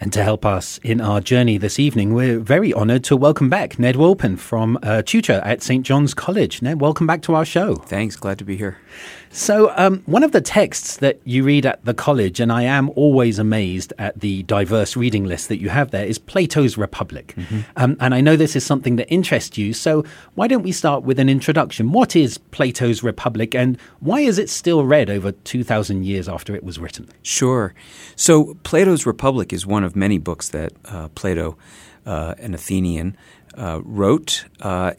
And 0.00 0.12
to 0.12 0.22
help 0.22 0.46
us 0.46 0.78
in 0.84 1.00
our 1.00 1.20
journey 1.20 1.58
this 1.58 1.80
evening, 1.80 2.14
we're 2.14 2.38
very 2.38 2.72
honoured 2.72 3.02
to 3.04 3.16
welcome 3.16 3.50
back 3.50 3.80
Ned 3.80 3.96
Wolpin 3.96 4.38
from 4.38 4.78
uh, 4.80 5.02
tutor 5.02 5.40
at 5.44 5.60
St. 5.60 5.84
John's 5.84 6.14
College. 6.14 6.62
Ned, 6.62 6.80
welcome 6.80 7.04
back 7.04 7.20
to 7.22 7.34
our 7.34 7.44
show. 7.44 7.74
Thanks, 7.74 8.14
glad 8.14 8.38
to 8.38 8.44
be 8.44 8.56
here. 8.56 8.78
So, 9.30 9.72
um, 9.76 10.02
one 10.06 10.22
of 10.22 10.32
the 10.32 10.40
texts 10.40 10.96
that 10.98 11.20
you 11.24 11.44
read 11.44 11.66
at 11.66 11.84
the 11.84 11.92
college, 11.92 12.40
and 12.40 12.50
I 12.50 12.62
am 12.62 12.90
always 12.90 13.38
amazed 13.38 13.92
at 13.98 14.18
the 14.20 14.42
diverse 14.44 14.96
reading 14.96 15.24
list 15.24 15.48
that 15.48 15.60
you 15.60 15.68
have 15.68 15.90
there, 15.90 16.06
is 16.06 16.18
Plato's 16.18 16.78
Republic. 16.78 17.34
Mm-hmm. 17.36 17.60
Um, 17.76 17.96
and 18.00 18.14
I 18.14 18.20
know 18.20 18.36
this 18.36 18.56
is 18.56 18.64
something 18.64 18.96
that 18.96 19.12
interests 19.12 19.58
you. 19.58 19.74
So, 19.74 20.04
why 20.34 20.48
don't 20.48 20.62
we 20.62 20.72
start 20.72 21.02
with 21.02 21.18
an 21.18 21.28
introduction? 21.28 21.92
What 21.92 22.16
is 22.16 22.38
Plato's 22.38 23.02
Republic, 23.02 23.54
and 23.54 23.78
why 24.00 24.20
is 24.20 24.38
it 24.38 24.48
still 24.48 24.84
read 24.84 25.10
over 25.10 25.32
2,000 25.32 26.04
years 26.04 26.28
after 26.28 26.54
it 26.54 26.64
was 26.64 26.78
written? 26.78 27.08
Sure. 27.22 27.74
So, 28.16 28.54
Plato's 28.62 29.04
Republic 29.04 29.52
is 29.52 29.66
one 29.66 29.84
of 29.84 29.87
many 29.96 30.18
books 30.18 30.48
that 30.50 30.72
uh, 30.86 31.08
Plato, 31.14 31.56
uh, 32.06 32.34
an 32.38 32.54
Athenian, 32.54 33.16
uh, 33.56 33.80
wrote. 33.84 34.44
Uh, 34.60 34.92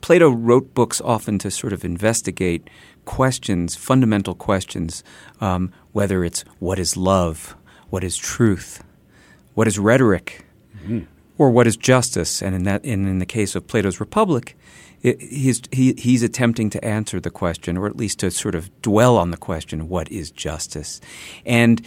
Plato 0.00 0.30
wrote 0.30 0.74
books 0.74 1.00
often 1.00 1.38
to 1.38 1.50
sort 1.50 1.72
of 1.72 1.84
investigate 1.84 2.68
questions, 3.04 3.76
fundamental 3.76 4.34
questions, 4.34 5.02
um, 5.40 5.72
whether 5.92 6.24
it's 6.24 6.44
what 6.58 6.78
is 6.78 6.96
love, 6.96 7.56
what 7.90 8.04
is 8.04 8.16
truth, 8.16 8.82
what 9.54 9.66
is 9.66 9.78
rhetoric, 9.78 10.44
mm-hmm. 10.76 11.00
or 11.38 11.50
what 11.50 11.66
is 11.66 11.76
justice. 11.76 12.42
And 12.42 12.54
in 12.54 12.62
that, 12.64 12.84
and 12.84 13.06
in 13.06 13.18
the 13.18 13.26
case 13.26 13.54
of 13.54 13.66
Plato's 13.66 14.00
Republic, 14.00 14.56
it, 15.02 15.20
he's 15.20 15.62
he, 15.72 15.94
he's 15.96 16.22
attempting 16.22 16.70
to 16.70 16.84
answer 16.84 17.20
the 17.20 17.30
question, 17.30 17.76
or 17.76 17.86
at 17.86 17.96
least 17.96 18.18
to 18.20 18.30
sort 18.30 18.54
of 18.54 18.70
dwell 18.82 19.16
on 19.16 19.30
the 19.30 19.36
question, 19.36 19.88
what 19.88 20.10
is 20.10 20.30
justice? 20.30 21.00
And 21.46 21.86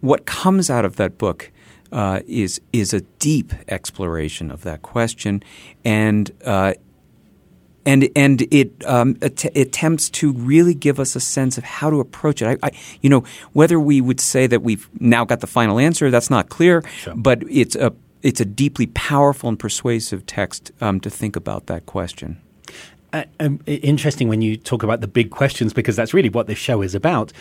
what 0.00 0.26
comes 0.26 0.70
out 0.70 0.84
of 0.84 0.96
that 0.96 1.18
book 1.18 1.52
uh, 1.92 2.20
is 2.26 2.60
is 2.72 2.92
a 2.92 3.00
deep 3.18 3.52
exploration 3.68 4.50
of 4.50 4.62
that 4.62 4.82
question, 4.82 5.42
and 5.84 6.30
uh, 6.44 6.74
and 7.86 8.08
and 8.14 8.42
it 8.52 8.84
um, 8.86 9.16
att- 9.22 9.56
attempts 9.56 10.10
to 10.10 10.32
really 10.32 10.74
give 10.74 11.00
us 11.00 11.16
a 11.16 11.20
sense 11.20 11.58
of 11.58 11.64
how 11.64 11.90
to 11.90 12.00
approach 12.00 12.42
it. 12.42 12.58
I, 12.62 12.66
I, 12.66 12.70
you 13.00 13.10
know, 13.10 13.24
whether 13.52 13.80
we 13.80 14.00
would 14.00 14.20
say 14.20 14.46
that 14.46 14.62
we've 14.62 14.88
now 15.00 15.24
got 15.24 15.40
the 15.40 15.46
final 15.46 15.78
answer, 15.78 16.10
that's 16.10 16.30
not 16.30 16.48
clear. 16.48 16.82
Sure. 16.98 17.14
But 17.16 17.42
it's 17.48 17.76
a 17.76 17.92
it's 18.22 18.40
a 18.40 18.44
deeply 18.44 18.86
powerful 18.88 19.48
and 19.48 19.58
persuasive 19.58 20.26
text 20.26 20.72
um, 20.80 21.00
to 21.00 21.10
think 21.10 21.36
about 21.36 21.66
that 21.66 21.86
question. 21.86 22.40
Uh, 23.12 23.24
um, 23.40 23.60
interesting 23.66 24.28
when 24.28 24.40
you 24.40 24.56
talk 24.56 24.82
about 24.84 25.00
the 25.00 25.08
big 25.08 25.30
questions 25.30 25.72
because 25.72 25.96
that's 25.96 26.14
really 26.14 26.28
what 26.28 26.46
this 26.46 26.58
show 26.58 26.80
is 26.80 26.94
about 26.94 27.32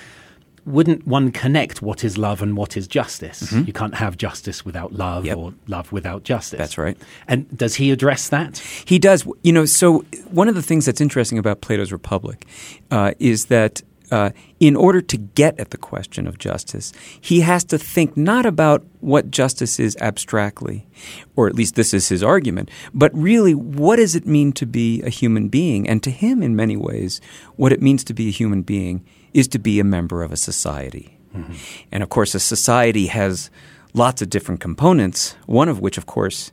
wouldn't 0.69 1.07
one 1.07 1.31
connect 1.31 1.81
what 1.81 2.03
is 2.03 2.18
love 2.18 2.41
and 2.41 2.56
what 2.56 2.78
is 2.78 2.88
justice? 2.88 3.44
Mm-hmm. 3.44 3.66
You 3.66 3.74
can't 3.74 3.96
have 3.96 4.18
justice 4.18 4.63
without 4.63 4.94
love 4.94 5.25
yep. 5.25 5.38
or 5.38 5.53
love 5.68 5.91
without 5.91 6.24
justice. 6.24 6.57
That's 6.57 6.78
right. 6.78 6.97
And 7.28 7.46
does 7.57 7.75
he 7.75 7.91
address 7.91 8.30
that? 8.30 8.57
He 8.85 9.00
does. 9.00 9.28
You 9.44 9.52
know, 9.52 9.66
so 9.66 10.00
one 10.30 10.47
of 10.47 10.56
the 10.56 10.62
things 10.62 10.85
that's 10.85 11.02
interesting 11.02 11.38
about 11.38 11.62
Plato's 11.62 11.91
Republic 11.91 12.46
uh, 12.91 13.13
is 13.19 13.47
that 13.47 13.81
uh, 14.12 14.31
in 14.59 14.75
order 14.75 15.02
to 15.02 15.18
get 15.18 15.59
at 15.59 15.69
the 15.69 15.78
question 15.78 16.28
of 16.28 16.38
justice, 16.38 16.91
he 17.22 17.41
has 17.41 17.63
to 17.63 17.78
think 17.78 18.18
not 18.18 18.46
about 18.46 18.84
what 19.00 19.30
justice 19.30 19.80
is 19.80 19.96
abstractly, 19.97 20.88
or 21.36 21.47
at 21.47 21.56
least 21.56 21.75
this 21.75 21.94
is 21.94 22.09
his 22.09 22.24
argument, 22.24 22.69
but 22.94 23.12
really 23.13 23.53
what 23.53 23.97
does 23.97 24.16
it 24.16 24.25
mean 24.25 24.51
to 24.53 24.66
be 24.66 25.01
a 25.03 25.09
human 25.09 25.47
being? 25.47 25.88
And 25.88 26.01
to 26.03 26.12
him, 26.12 26.41
in 26.41 26.56
many 26.56 26.75
ways, 26.75 27.22
what 27.56 27.72
it 27.72 27.81
means 27.81 28.03
to 28.06 28.13
be 28.13 28.30
a 28.30 28.31
human 28.31 28.62
being 28.62 29.06
is 29.34 29.47
to 29.50 29.59
be 29.59 29.79
a 29.79 29.84
member 29.84 30.23
of 30.23 30.31
a 30.31 30.38
society. 30.38 31.17
Mm-hmm. 31.35 31.53
And 31.91 32.03
of 32.03 32.09
course, 32.09 32.35
a 32.35 32.40
society 32.40 33.07
has 33.07 33.50
lots 33.94 34.22
of 34.22 34.29
different 34.29 34.62
components, 34.62 35.35
one 35.45 35.69
of 35.69 35.79
which, 35.79 35.97
of 35.97 36.06
course, 36.06 36.51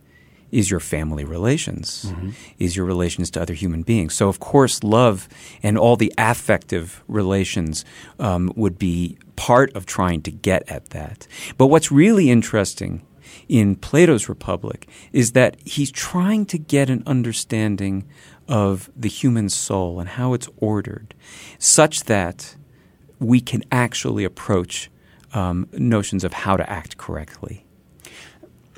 is 0.52 0.70
your 0.70 0.80
family 0.80 1.24
relations, 1.24 2.06
mm-hmm. 2.06 2.30
is 2.58 2.76
your 2.76 2.86
relations 2.86 3.30
to 3.30 3.42
other 3.42 3.54
human 3.54 3.82
beings. 3.82 4.14
So, 4.14 4.28
of 4.28 4.38
course, 4.38 4.82
love 4.84 5.28
and 5.62 5.76
all 5.76 5.96
the 5.96 6.12
affective 6.16 7.02
relations 7.08 7.84
um, 8.18 8.52
would 8.56 8.78
be 8.78 9.18
part 9.34 9.74
of 9.74 9.86
trying 9.86 10.22
to 10.22 10.30
get 10.30 10.70
at 10.70 10.90
that. 10.90 11.26
But 11.58 11.66
what's 11.66 11.90
really 11.90 12.30
interesting 12.30 13.04
in 13.48 13.76
Plato's 13.76 14.28
Republic 14.28 14.88
is 15.12 15.32
that 15.32 15.56
he's 15.64 15.90
trying 15.90 16.46
to 16.46 16.58
get 16.58 16.90
an 16.90 17.02
understanding 17.06 18.08
of 18.48 18.90
the 18.96 19.08
human 19.08 19.48
soul 19.48 20.00
and 20.00 20.10
how 20.10 20.32
it's 20.32 20.48
ordered, 20.58 21.14
such 21.58 22.04
that 22.04 22.56
we 23.18 23.40
can 23.40 23.62
actually 23.70 24.24
approach 24.24 24.90
um, 25.32 25.68
notions 25.72 26.24
of 26.24 26.32
how 26.32 26.56
to 26.56 26.68
act 26.70 26.96
correctly. 26.96 27.64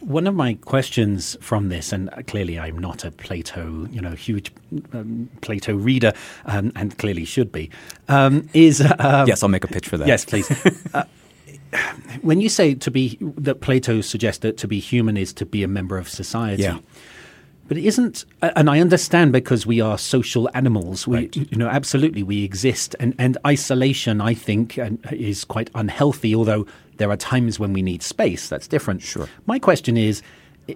One 0.00 0.28
of 0.28 0.34
my 0.34 0.54
questions 0.54 1.36
from 1.40 1.70
this, 1.70 1.92
and 1.92 2.08
clearly 2.28 2.56
I'm 2.56 2.78
not 2.78 3.04
a 3.04 3.10
Plato, 3.10 3.88
you 3.90 4.00
know, 4.00 4.12
huge 4.12 4.52
um, 4.92 5.28
Plato 5.40 5.74
reader, 5.74 6.12
um, 6.46 6.70
and 6.76 6.96
clearly 6.98 7.24
should 7.24 7.50
be, 7.50 7.68
um, 8.06 8.48
is 8.54 8.80
um, 8.80 9.26
yes, 9.26 9.42
I'll 9.42 9.48
make 9.48 9.64
a 9.64 9.68
pitch 9.68 9.88
for 9.88 9.96
that. 9.96 10.06
Yes, 10.06 10.24
please. 10.24 10.48
uh, 10.94 11.02
when 12.22 12.40
you 12.40 12.48
say 12.48 12.74
to 12.74 12.90
be 12.90 13.18
that 13.20 13.60
Plato 13.60 14.00
suggests 14.00 14.40
that 14.42 14.56
to 14.58 14.68
be 14.68 14.78
human 14.78 15.16
is 15.16 15.32
to 15.34 15.44
be 15.44 15.64
a 15.64 15.68
member 15.68 15.98
of 15.98 16.08
society, 16.08 16.62
yeah. 16.62 16.78
But 17.68 17.76
it 17.76 17.84
isn't, 17.84 18.24
and 18.40 18.70
I 18.70 18.80
understand 18.80 19.32
because 19.32 19.66
we 19.66 19.80
are 19.80 19.98
social 19.98 20.48
animals. 20.54 21.06
We, 21.06 21.16
right. 21.16 21.36
you 21.36 21.58
know, 21.58 21.68
absolutely, 21.68 22.22
we 22.22 22.42
exist, 22.42 22.96
and 22.98 23.14
and 23.18 23.36
isolation, 23.46 24.22
I 24.22 24.32
think, 24.32 24.78
is 25.12 25.44
quite 25.44 25.70
unhealthy. 25.74 26.34
Although 26.34 26.66
there 26.96 27.10
are 27.10 27.16
times 27.16 27.60
when 27.60 27.74
we 27.74 27.82
need 27.82 28.02
space. 28.02 28.48
That's 28.48 28.66
different. 28.66 29.02
Sure. 29.02 29.28
My 29.46 29.58
question 29.58 29.98
is: 29.98 30.22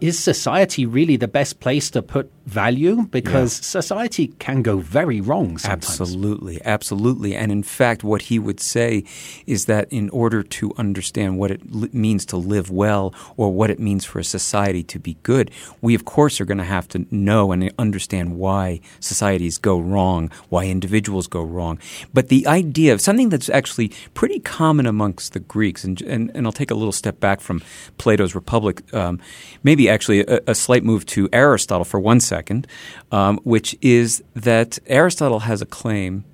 is 0.01 0.19
society 0.19 0.87
really 0.87 1.17
the 1.17 1.29
best 1.29 1.61
place 1.61 1.91
to 1.91 2.03
put 2.03 2.31
value? 2.47 3.03
Because 3.11 3.59
yeah. 3.59 3.81
society 3.81 4.29
can 4.39 4.63
go 4.63 4.79
very 4.79 5.21
wrong 5.21 5.59
sometimes. 5.59 6.01
Absolutely, 6.01 6.61
absolutely. 6.65 7.35
And 7.35 7.53
in 7.53 7.63
fact, 7.63 8.03
what 8.03 8.23
he 8.23 8.39
would 8.39 8.59
say 8.59 9.05
is 9.47 9.67
that 9.67 9.93
in 9.93 10.09
order 10.11 10.43
to 10.43 10.73
understand 10.77 11.39
what 11.39 11.51
it 11.51 11.61
li- 11.73 11.91
means 11.93 12.25
to 12.27 12.37
live 12.37 12.71
well 12.71 13.15
or 13.37 13.53
what 13.53 13.71
it 13.71 13.79
means 13.79 14.05
for 14.05 14.19
a 14.19 14.25
society 14.25 14.83
to 14.85 14.99
be 14.99 15.17
good, 15.23 15.51
we 15.81 15.95
of 15.95 16.05
course 16.05 16.41
are 16.41 16.45
going 16.45 16.59
to 16.59 16.65
have 16.65 16.89
to 16.89 17.07
know 17.11 17.53
and 17.53 17.71
understand 17.79 18.37
why 18.37 18.81
societies 19.01 19.59
go 19.59 19.79
wrong, 19.79 20.31
why 20.49 20.65
individuals 20.65 21.27
go 21.27 21.43
wrong. 21.43 21.79
But 22.15 22.29
the 22.29 22.47
idea 22.47 22.93
of 22.93 23.01
something 23.01 23.29
that's 23.29 23.51
actually 23.51 23.93
pretty 24.15 24.41
common 24.41 24.87
amongst 24.87 25.33
the 25.33 25.41
Greeks, 25.41 25.85
and, 25.85 26.01
and, 26.03 26.31
and 26.35 26.47
I'll 26.47 26.53
take 26.53 26.71
a 26.71 26.75
little 26.75 26.93
step 26.93 27.21
back 27.21 27.41
from 27.41 27.63
Plato's 27.99 28.35
Republic, 28.35 28.83
um, 28.95 29.21
maybe 29.63 29.82
maybe 29.83 29.93
actually 29.93 30.21
a, 30.21 30.41
a, 30.47 30.55
slight 30.55 30.85
move 30.85 31.05
to 31.07 31.29
Aristotle 31.33 31.85
for 31.85 32.01
one 32.01 32.21
second, 32.21 32.67
um, 33.11 33.39
which 33.45 33.77
is 33.81 34.23
that 34.35 34.79
Aristotle 34.87 35.41
has 35.41 35.63
a 35.63 35.67
claim 35.67 36.25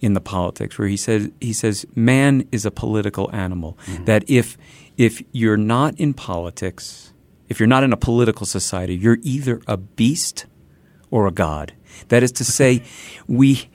in 0.00 0.14
the 0.14 0.20
politics 0.20 0.78
where 0.78 0.88
he 0.88 0.96
says 0.96 1.30
he 1.40 1.52
says 1.52 1.86
man 1.94 2.46
is 2.50 2.66
a 2.66 2.70
political 2.70 3.30
animal. 3.32 3.76
Mm-hmm. 3.86 4.04
That 4.04 4.24
if 4.28 4.56
if 4.96 5.22
you're 5.32 5.56
not 5.56 5.98
in 5.98 6.14
politics, 6.14 7.12
if 7.48 7.60
you're 7.60 7.68
not 7.68 7.84
in 7.84 7.92
a 7.92 7.96
political 7.96 8.46
society, 8.46 8.94
you're 8.94 9.18
either 9.22 9.60
a 9.66 9.76
beast 9.76 10.46
or 11.10 11.26
a 11.26 11.32
god. 11.32 11.72
That 12.08 12.22
is 12.22 12.32
to 12.32 12.44
say, 12.44 12.82
we, 13.26 13.68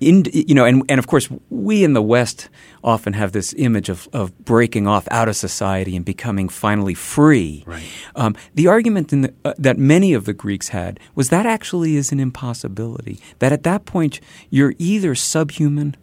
in, 0.00 0.24
you 0.32 0.54
know, 0.54 0.64
and, 0.64 0.82
and 0.88 0.98
of 0.98 1.06
course, 1.06 1.28
we 1.50 1.84
in 1.84 1.92
the 1.92 2.02
West 2.02 2.48
often 2.82 3.12
have 3.12 3.32
this 3.32 3.54
image 3.56 3.88
of, 3.88 4.08
of 4.12 4.36
breaking 4.44 4.86
off 4.86 5.08
out 5.10 5.28
of 5.28 5.36
society 5.36 5.96
and 5.96 6.04
becoming 6.04 6.48
finally 6.48 6.94
free. 6.94 7.64
Right. 7.66 7.82
Um, 8.14 8.36
the 8.54 8.66
argument 8.66 9.08
the, 9.08 9.34
uh, 9.44 9.54
that 9.58 9.78
many 9.78 10.14
of 10.14 10.24
the 10.24 10.34
Greeks 10.34 10.68
had 10.68 11.00
was 11.14 11.28
that 11.30 11.46
actually 11.46 11.96
is 11.96 12.12
an 12.12 12.20
impossibility. 12.20 13.20
That 13.38 13.52
at 13.52 13.62
that 13.64 13.84
point, 13.84 14.20
you're 14.50 14.74
either 14.78 15.14
subhuman 15.14 15.96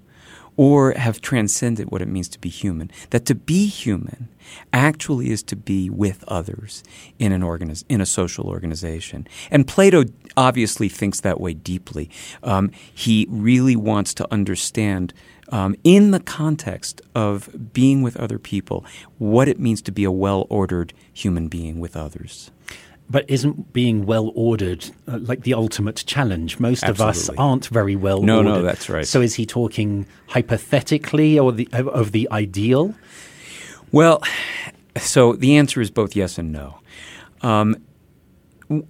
or 0.58 0.94
have 0.94 1.22
transcended 1.22 1.92
what 1.92 2.02
it 2.02 2.08
means 2.08 2.30
to 2.30 2.40
be 2.40 2.50
human. 2.50 2.90
That 3.10 3.26
to 3.26 3.36
be 3.36 3.68
human 3.68 4.30
actually 4.72 5.32
is 5.32 5.44
to 5.44 5.56
be 5.56 5.90
with 5.90 6.24
others 6.28 6.84
in 7.20 7.32
an 7.32 7.42
organiz- 7.42 7.84
in 7.90 8.02
a 8.02 8.06
social 8.06 8.48
organization. 8.48 9.28
And 9.52 9.68
Plato 9.68 10.06
obviously 10.38 10.90
thinks 10.90 11.20
that 11.22 11.40
way 11.40 11.54
deeply. 11.54 12.10
Um, 12.44 12.72
he 12.94 13.28
really 13.30 13.76
wants 13.76 14.14
to 14.16 14.32
understand. 14.32 15.14
Um, 15.50 15.76
in 15.84 16.10
the 16.10 16.20
context 16.20 17.04
of 17.14 17.72
being 17.72 18.02
with 18.02 18.18
other 18.18 18.40
people, 18.40 18.84
what 19.20 19.48
it 19.48 19.60
means 19.60 19.80
to 19.84 19.92
be 19.92 20.04
a 20.04 20.10
well 20.10 20.48
ordered 20.50 20.92
human 21.14 21.50
being 21.50 21.80
with 21.80 21.96
others. 21.96 22.50
But 23.08 23.30
isn't 23.30 23.72
being 23.72 24.06
well 24.06 24.32
ordered 24.34 24.90
uh, 25.08 25.20
like 25.22 25.44
the 25.44 25.54
ultimate 25.54 26.04
challenge? 26.08 26.60
Most 26.60 26.84
Absolutely. 26.84 27.04
of 27.04 27.10
us 27.10 27.30
aren't 27.38 27.68
very 27.68 27.96
well 27.96 28.22
no, 28.22 28.38
ordered. 28.38 28.50
No, 28.50 28.56
no, 28.56 28.62
that's 28.64 28.90
right. 28.90 29.06
So 29.06 29.22
is 29.22 29.36
he 29.36 29.46
talking 29.46 30.08
hypothetically 30.28 31.38
or 31.38 31.52
the, 31.52 31.70
of 31.72 32.14
the 32.14 32.28
ideal? 32.32 32.96
Well, 33.92 34.24
so 34.98 35.34
the 35.34 35.56
answer 35.56 35.82
is 35.82 35.92
both 35.92 36.16
yes 36.16 36.38
and 36.38 36.52
no. 36.52 36.80
Um, 37.42 37.78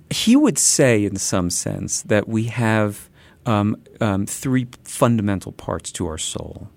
he 0.10 0.36
would 0.36 0.58
say, 0.58 1.04
in 1.04 1.18
some 1.18 1.50
sense, 1.50 2.02
that 2.04 2.28
we 2.28 2.46
have 2.46 3.10
um, 3.46 3.76
um, 4.00 4.26
three 4.26 4.68
fundamental 4.84 5.52
parts 5.52 5.92
to 5.94 6.08
our 6.08 6.18
soul. 6.18 6.70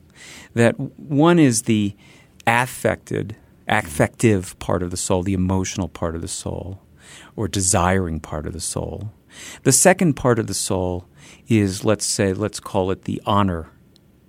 That 0.55 0.79
one 0.79 1.39
is 1.39 1.63
the 1.63 1.95
affected, 2.47 3.37
affective 3.69 4.59
part 4.59 4.83
of 4.83 4.91
the 4.91 4.97
soul, 4.97 5.23
the 5.23 5.35
emotional 5.35 5.89
part 5.89 6.17
of 6.17 6.23
the 6.23 6.29
soul, 6.29 6.81
or 7.37 7.49
desiring 7.49 8.21
part 8.21 8.47
of 8.47 8.53
the 8.53 8.61
soul. 8.61 9.13
The 9.63 9.73
second 9.73 10.15
part 10.15 10.39
of 10.39 10.47
the 10.47 10.55
soul 10.55 11.07
is, 11.49 11.85
let's 11.85 12.07
say, 12.07 12.33
let's 12.33 12.61
call 12.61 12.91
it 12.91 13.05
the 13.05 13.23
honor 13.27 13.71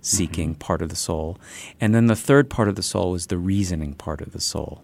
seeking 0.00 0.50
mm-hmm. 0.50 0.58
part 0.58 0.82
of 0.82 0.88
the 0.88 0.96
soul. 0.96 1.38
And 1.80 1.94
then 1.94 2.06
the 2.06 2.16
third 2.16 2.50
part 2.50 2.68
of 2.68 2.76
the 2.76 2.82
soul 2.82 3.14
is 3.14 3.26
the 3.26 3.38
reasoning 3.38 3.94
part 3.94 4.20
of 4.20 4.32
the 4.32 4.40
soul. 4.40 4.82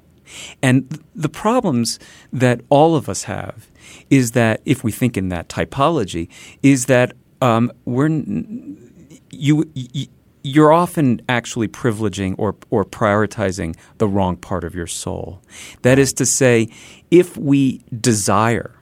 And 0.63 0.91
th- 0.91 1.03
the 1.15 1.29
problems 1.29 1.99
that 2.33 2.61
all 2.69 2.97
of 2.97 3.09
us 3.09 3.25
have 3.25 3.69
is 4.11 4.33
that, 4.33 4.61
if 4.65 4.83
we 4.83 4.91
think 4.91 5.17
in 5.17 5.29
that 5.29 5.49
typology, 5.49 6.29
is 6.63 6.87
that 6.87 7.13
um, 7.41 7.71
we're 7.85 8.09
you, 9.31 9.71
you 9.75 10.07
you're 10.47 10.73
often 10.73 11.21
actually 11.29 11.67
privileging 11.67 12.37
or, 12.39 12.55
or 12.71 12.85
prioritizing 12.85 13.77
the 13.99 14.07
wrong 14.07 14.37
part 14.37 14.63
of 14.63 14.77
your 14.77 14.87
soul. 14.87 15.43
That 15.83 15.99
is 15.99 16.13
to 16.15 16.25
say, 16.25 16.69
if 17.11 17.37
we 17.37 17.83
desire, 18.01 18.77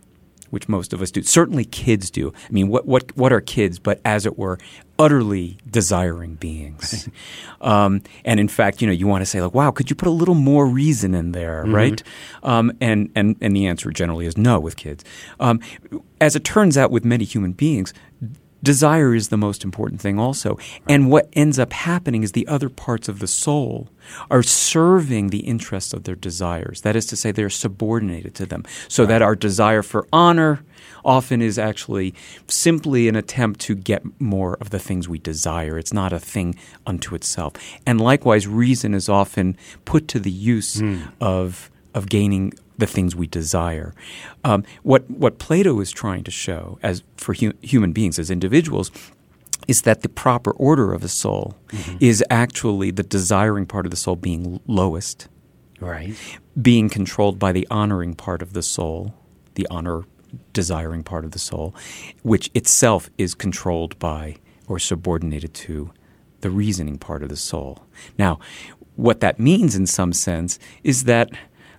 which 0.51 0.69
most 0.69 0.93
of 0.93 1.01
us 1.01 1.11
do, 1.11 1.23
certainly 1.23 1.65
kids 1.65 2.11
do. 2.11 2.35
I 2.47 2.53
mean, 2.53 2.69
what, 2.69 2.87
what, 2.87 3.17
what 3.17 3.33
are 3.33 3.41
kids 3.41 3.79
but, 3.79 3.99
as 4.05 4.27
it 4.27 4.37
were, 4.37 4.59
utterly 4.99 5.57
desiring 5.71 6.35
beings? 6.35 7.09
um, 7.63 8.03
and 8.27 8.39
in 8.39 8.49
fact, 8.49 8.83
you 8.83 8.87
know, 8.87 8.93
you 8.93 9.07
want 9.07 9.23
to 9.23 9.27
say, 9.27 9.41
like, 9.41 9.55
wow, 9.55 9.71
could 9.71 9.89
you 9.89 9.97
put 9.97 10.07
a 10.07 10.11
little 10.11 10.35
more 10.35 10.67
reason 10.67 11.15
in 11.15 11.33
there, 11.33 11.65
mm-hmm. 11.65 11.75
right? 11.75 12.03
Um, 12.43 12.73
and, 12.83 13.11
and, 13.15 13.37
and 13.41 13.57
the 13.57 13.67
answer 13.67 13.91
generally 13.91 14.27
is 14.27 14.37
no 14.37 14.61
with 14.61 14.77
kids. 14.77 15.03
Um, 15.41 15.61
as 16.21 16.37
it 16.37 16.45
turns 16.45 16.77
out 16.77 16.91
with 16.91 17.07
many 17.07 17.25
human 17.25 17.53
beings, 17.53 17.95
desire 18.65 19.15
is 19.15 19.29
the 19.29 19.37
most 19.37 19.63
important 19.63 20.01
thing 20.01 20.19
also. 20.19 20.59
And 20.89 21.11
what 21.11 21.29
ends 21.35 21.59
up 21.59 21.73
happening 21.73 22.25
is 22.25 22.33
the 22.33 22.49
other 22.49 22.69
parts 22.69 23.09
of 23.09 23.21
the 23.21 23.27
soul 23.27 23.89
are 24.31 24.43
serving 24.43 25.29
the 25.29 25.41
interests 25.41 25.93
of 25.93 26.05
their 26.05 26.17
desires. 26.17 26.81
That 26.81 26.97
is 26.97 27.07
to 27.07 27.17
say, 27.17 27.31
they're 27.31 27.51
subordinated 27.51 28.35
to 28.37 28.47
them. 28.47 28.65
So 28.89 29.05
right. 29.05 29.11
that 29.11 29.23
our 29.23 29.37
desire 29.37 29.83
for 29.83 30.09
honor 30.13 30.65
often 31.05 31.43
is 31.43 31.59
actually 31.59 32.15
simply 32.49 33.09
an 33.09 33.17
attempt 33.17 33.61
to 33.61 33.75
get 33.75 34.03
more 34.21 34.55
of 34.61 34.71
the 34.71 34.79
things 34.79 35.09
we 35.09 35.19
desire. 35.19 35.79
It's 35.79 35.93
not 35.93 36.13
a 36.13 36.19
thing 36.19 36.57
unto 36.87 37.15
itself. 37.15 37.53
And 37.87 38.01
likewise, 38.01 38.49
reason 38.49 38.95
is 38.95 39.09
often 39.09 39.57
put 39.85 40.09
to 40.09 40.19
the 40.19 40.31
use 40.31 40.77
mm. 40.77 41.13
of 41.21 41.71
of 41.95 42.09
gaining 42.09 42.53
the 42.79 42.87
things 42.87 43.15
we 43.15 43.27
desire. 43.27 43.95
Um, 44.43 44.65
what 44.83 45.09
what 45.11 45.39
Plato 45.39 45.81
is 45.81 45.91
trying 45.91 46.25
to 46.25 46.31
show, 46.31 46.79
as 46.83 47.03
for 47.17 47.35
hu- 47.35 47.55
human 47.63 47.93
beings 47.93 48.19
as 48.19 48.31
individuals, 48.31 48.91
is 49.69 49.83
that 49.83 50.03
the 50.03 50.09
proper 50.09 50.51
order 50.53 50.93
of 50.93 51.05
a 51.05 51.09
soul 51.09 51.57
mm-hmm. 51.69 51.97
is 52.01 52.25
actually 52.31 52.91
the 52.91 53.03
desiring 53.03 53.67
part 53.67 53.87
of 53.87 53.91
the 53.91 53.97
soul 53.97 54.17
being 54.17 54.61
lowest, 54.67 55.29
right? 55.81 56.15
Being 56.61 56.89
controlled 56.89 57.39
by 57.39 57.53
the 57.53 57.67
honoring 57.71 58.15
part 58.15 58.43
of 58.43 58.53
the 58.53 58.63
soul, 58.63 59.15
the 59.55 59.67
honor 59.71 60.05
desiring 60.53 61.03
part 61.05 61.25
of 61.25 61.31
the 61.31 61.39
soul, 61.39 61.75
which 62.23 62.51
itself 62.55 63.09
is 63.19 63.35
controlled 63.35 63.99
by 63.99 64.37
or 64.67 64.79
subordinated 64.79 65.55
to 65.55 65.93
the 66.41 66.51
reasoning 66.51 66.99
part 66.99 67.23
of 67.23 67.29
the 67.29 67.37
soul. 67.37 67.85
Now, 68.19 68.39
what 68.97 69.21
that 69.21 69.39
means 69.39 69.75
in 69.75 69.87
some 69.87 70.13
sense 70.13 70.59
is 70.83 71.05
that 71.05 71.31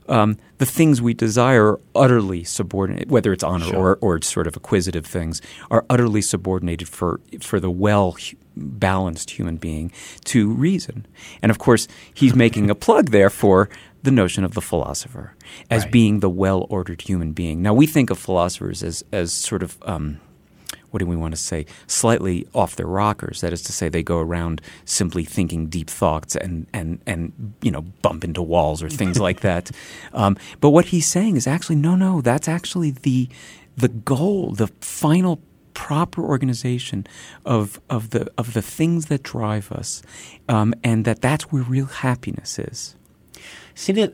um, 0.08 0.38
the 0.58 0.66
things 0.66 1.02
we 1.02 1.14
desire 1.14 1.74
are 1.74 1.80
utterly 1.96 2.44
subordinate, 2.44 3.10
whether 3.10 3.34
it's 3.34 3.44
honor 3.44 3.66
sure. 3.66 3.78
or, 3.78 3.98
or 4.02 4.22
sort 4.22 4.48
of 4.48 4.56
acquisitive 4.56 5.06
things, 5.06 5.42
are 5.72 5.86
utterly 5.90 6.22
subordinated 6.22 6.88
for, 6.88 7.20
for 7.40 7.60
the 7.60 7.72
well 7.72 8.16
balanced 8.56 9.32
human 9.32 9.58
being 9.58 9.92
to 10.26 10.50
reason. 10.52 11.06
And 11.42 11.50
of 11.50 11.60
course, 11.60 11.88
he's 12.14 12.36
making 12.46 12.70
a 12.70 12.76
plug 12.76 13.12
there 13.12 13.30
for 13.30 13.70
the 14.04 14.12
notion 14.12 14.44
of 14.44 14.54
the 14.54 14.62
philosopher 14.62 15.34
as 15.70 15.84
right. 15.84 15.92
being 15.92 16.20
the 16.20 16.30
well 16.30 16.68
ordered 16.70 17.02
human 17.02 17.34
being. 17.34 17.62
Now, 17.62 17.74
we 17.74 17.88
think 17.88 18.10
of 18.10 18.20
philosophers 18.20 18.84
as, 18.84 19.04
as 19.12 19.34
sort 19.34 19.64
of. 19.64 19.78
Um, 19.84 20.20
what 20.96 21.00
do 21.00 21.06
we 21.06 21.18
want 21.18 21.34
to 21.34 21.42
say, 21.42 21.66
slightly 21.88 22.48
off 22.54 22.78
their 22.78 22.88
rockers. 22.88 23.42
That 23.42 23.52
is 23.52 23.62
to 23.64 23.74
say, 23.74 23.90
they 23.90 24.02
go 24.02 24.20
around 24.20 24.62
simply 24.86 25.26
thinking 25.26 25.68
deep 25.68 25.90
thoughts 25.90 26.38
and 26.38 26.68
and 26.72 27.02
and 27.06 27.54
you 27.62 27.70
know 27.70 27.82
bump 28.02 28.24
into 28.24 28.42
walls 28.42 28.82
or 28.82 28.88
things 28.88 29.20
like 29.20 29.42
that. 29.50 29.72
Um, 30.14 30.38
but 30.62 30.70
what 30.70 30.86
he's 30.86 31.06
saying 31.06 31.36
is 31.36 31.48
actually 31.48 31.76
no, 31.76 31.98
no. 31.98 32.22
That's 32.22 32.48
actually 32.48 32.92
the 32.92 33.28
the 33.76 33.90
goal, 33.90 34.52
the 34.52 34.68
final 34.80 35.42
proper 35.74 36.24
organization 36.24 37.06
of 37.44 37.82
of 37.90 38.12
the 38.12 38.32
of 38.38 38.54
the 38.54 38.62
things 38.62 39.08
that 39.08 39.22
drive 39.22 39.74
us, 39.74 40.02
um, 40.48 40.74
and 40.82 41.04
that 41.04 41.20
that's 41.20 41.52
where 41.52 41.64
real 41.64 41.88
happiness 41.88 42.58
is. 42.58 42.96
See 43.74 43.92
that 43.92 44.14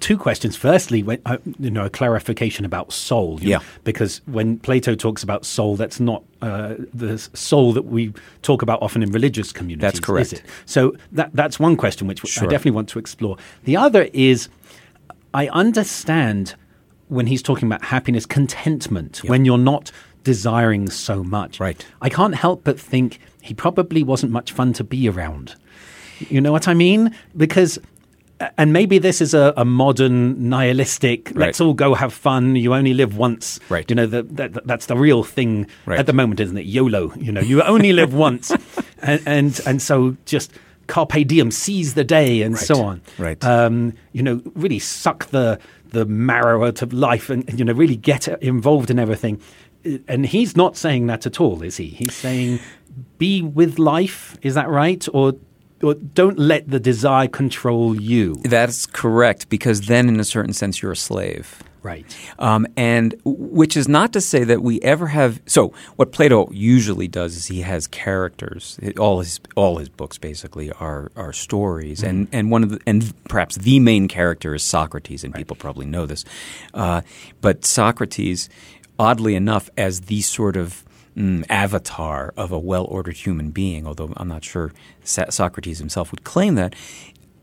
two 0.00 0.16
questions. 0.16 0.56
Firstly, 0.56 1.02
when, 1.02 1.20
uh, 1.26 1.38
you 1.58 1.70
know, 1.70 1.86
a 1.86 1.90
clarification 1.90 2.64
about 2.64 2.92
soul. 2.92 3.38
yeah. 3.40 3.58
Know, 3.58 3.64
because 3.84 4.20
when 4.26 4.58
Plato 4.58 4.94
talks 4.94 5.22
about 5.22 5.44
soul, 5.44 5.76
that's 5.76 6.00
not 6.00 6.22
uh, 6.42 6.74
the 6.92 7.18
soul 7.18 7.72
that 7.72 7.86
we 7.86 8.12
talk 8.42 8.62
about 8.62 8.80
often 8.82 9.02
in 9.02 9.10
religious 9.10 9.52
communities. 9.52 9.82
That's 9.82 10.00
correct. 10.00 10.42
So 10.66 10.94
that 11.12 11.30
that's 11.34 11.58
one 11.58 11.76
question 11.76 12.06
which 12.06 12.20
sure. 12.20 12.44
I 12.44 12.50
definitely 12.50 12.72
want 12.72 12.88
to 12.90 12.98
explore. 12.98 13.36
The 13.64 13.76
other 13.76 14.08
is, 14.12 14.48
I 15.34 15.48
understand 15.48 16.54
when 17.08 17.26
he's 17.26 17.42
talking 17.42 17.66
about 17.66 17.84
happiness, 17.84 18.24
contentment, 18.24 19.20
yep. 19.22 19.30
when 19.30 19.44
you're 19.44 19.58
not 19.58 19.90
desiring 20.24 20.88
so 20.90 21.24
much. 21.24 21.60
Right. 21.60 21.84
I 22.00 22.08
can't 22.08 22.34
help 22.34 22.64
but 22.64 22.78
think 22.78 23.20
he 23.42 23.54
probably 23.54 24.02
wasn't 24.02 24.32
much 24.32 24.52
fun 24.52 24.72
to 24.74 24.84
be 24.84 25.08
around. 25.08 25.54
You 26.28 26.40
know 26.40 26.52
what 26.52 26.68
I 26.68 26.74
mean? 26.74 27.14
Because 27.36 27.78
and 28.56 28.72
maybe 28.72 28.98
this 28.98 29.20
is 29.20 29.34
a, 29.34 29.52
a 29.56 29.64
modern 29.64 30.48
nihilistic 30.48 31.28
right. 31.28 31.36
let's 31.36 31.60
all 31.60 31.74
go 31.74 31.94
have 31.94 32.12
fun 32.12 32.56
you 32.56 32.74
only 32.74 32.94
live 32.94 33.16
once. 33.16 33.60
Right. 33.68 33.88
You 33.88 33.96
know 33.96 34.06
the, 34.06 34.22
that, 34.22 34.66
that's 34.66 34.86
the 34.86 34.96
real 34.96 35.22
thing 35.22 35.66
right. 35.86 35.98
at 35.98 36.06
the 36.06 36.12
moment 36.12 36.40
isn't 36.40 36.56
it? 36.56 36.66
Yolo 36.66 37.12
you 37.16 37.32
know 37.32 37.40
you 37.40 37.62
only 37.62 37.92
live 37.92 38.14
once. 38.28 38.50
And, 39.02 39.22
and, 39.26 39.60
and 39.66 39.82
so 39.82 40.16
just 40.24 40.52
carpe 40.86 41.26
diem 41.26 41.50
seize 41.50 41.94
the 41.94 42.04
day 42.04 42.42
and 42.42 42.54
right. 42.54 42.64
so 42.64 42.82
on. 42.82 43.02
Right. 43.18 43.42
Um, 43.44 43.94
you 44.12 44.22
know 44.22 44.42
really 44.54 44.78
suck 44.78 45.26
the 45.26 45.58
the 45.90 46.06
marrow 46.06 46.66
out 46.66 46.82
of 46.82 46.92
life 46.92 47.30
and 47.30 47.58
you 47.58 47.64
know 47.64 47.72
really 47.72 47.96
get 47.96 48.28
involved 48.42 48.90
in 48.90 48.98
everything. 48.98 49.40
And 50.08 50.26
he's 50.26 50.56
not 50.56 50.76
saying 50.76 51.06
that 51.06 51.26
at 51.26 51.40
all 51.40 51.62
is 51.62 51.76
he? 51.76 51.88
He's 51.88 52.14
saying 52.14 52.60
be 53.18 53.42
with 53.42 53.78
life 53.78 54.36
is 54.42 54.54
that 54.54 54.68
right? 54.68 55.06
Or 55.12 55.34
or 55.34 55.34
don't 55.80 56.38
let 56.38 56.70
the 56.70 56.78
desire 56.80 57.28
control 57.28 58.00
you. 58.00 58.36
That's 58.44 58.86
correct, 58.86 59.48
because 59.48 59.82
then, 59.82 60.08
in 60.08 60.20
a 60.20 60.24
certain 60.24 60.52
sense, 60.52 60.82
you're 60.82 60.92
a 60.92 60.96
slave. 60.96 61.62
Right. 61.82 62.04
Um, 62.38 62.66
and 62.76 63.14
which 63.24 63.76
is 63.76 63.88
not 63.88 64.12
to 64.12 64.20
say 64.20 64.44
that 64.44 64.62
we 64.62 64.80
ever 64.82 65.06
have. 65.06 65.40
So, 65.46 65.72
what 65.96 66.12
Plato 66.12 66.50
usually 66.52 67.08
does 67.08 67.36
is 67.36 67.46
he 67.46 67.62
has 67.62 67.86
characters. 67.86 68.78
All 68.98 69.20
his 69.20 69.40
all 69.56 69.78
his 69.78 69.88
books 69.88 70.18
basically 70.18 70.70
are 70.72 71.10
are 71.16 71.32
stories, 71.32 72.02
mm 72.02 72.10
and 72.10 72.28
and 72.32 72.50
one 72.50 72.62
of 72.64 72.70
the 72.70 72.80
and 72.86 73.14
perhaps 73.28 73.56
the 73.56 73.80
main 73.80 74.08
character 74.08 74.54
is 74.54 74.62
Socrates, 74.62 75.24
and 75.24 75.32
right. 75.32 75.40
people 75.40 75.56
probably 75.56 75.86
know 75.86 76.04
this. 76.04 76.24
Uh, 76.74 77.00
but 77.40 77.64
Socrates, 77.64 78.50
oddly 78.98 79.34
enough, 79.34 79.70
as 79.78 80.02
the 80.02 80.20
sort 80.20 80.56
of 80.56 80.84
mm, 81.16 81.44
avatar 81.48 82.32
of 82.36 82.52
a 82.52 82.58
well 82.58 82.84
ordered 82.84 83.16
human 83.16 83.50
being, 83.50 83.86
although 83.86 84.12
I'm 84.16 84.28
not 84.28 84.44
sure 84.44 84.72
Socrates 85.04 85.78
himself 85.78 86.10
would 86.10 86.24
claim 86.24 86.54
that, 86.56 86.74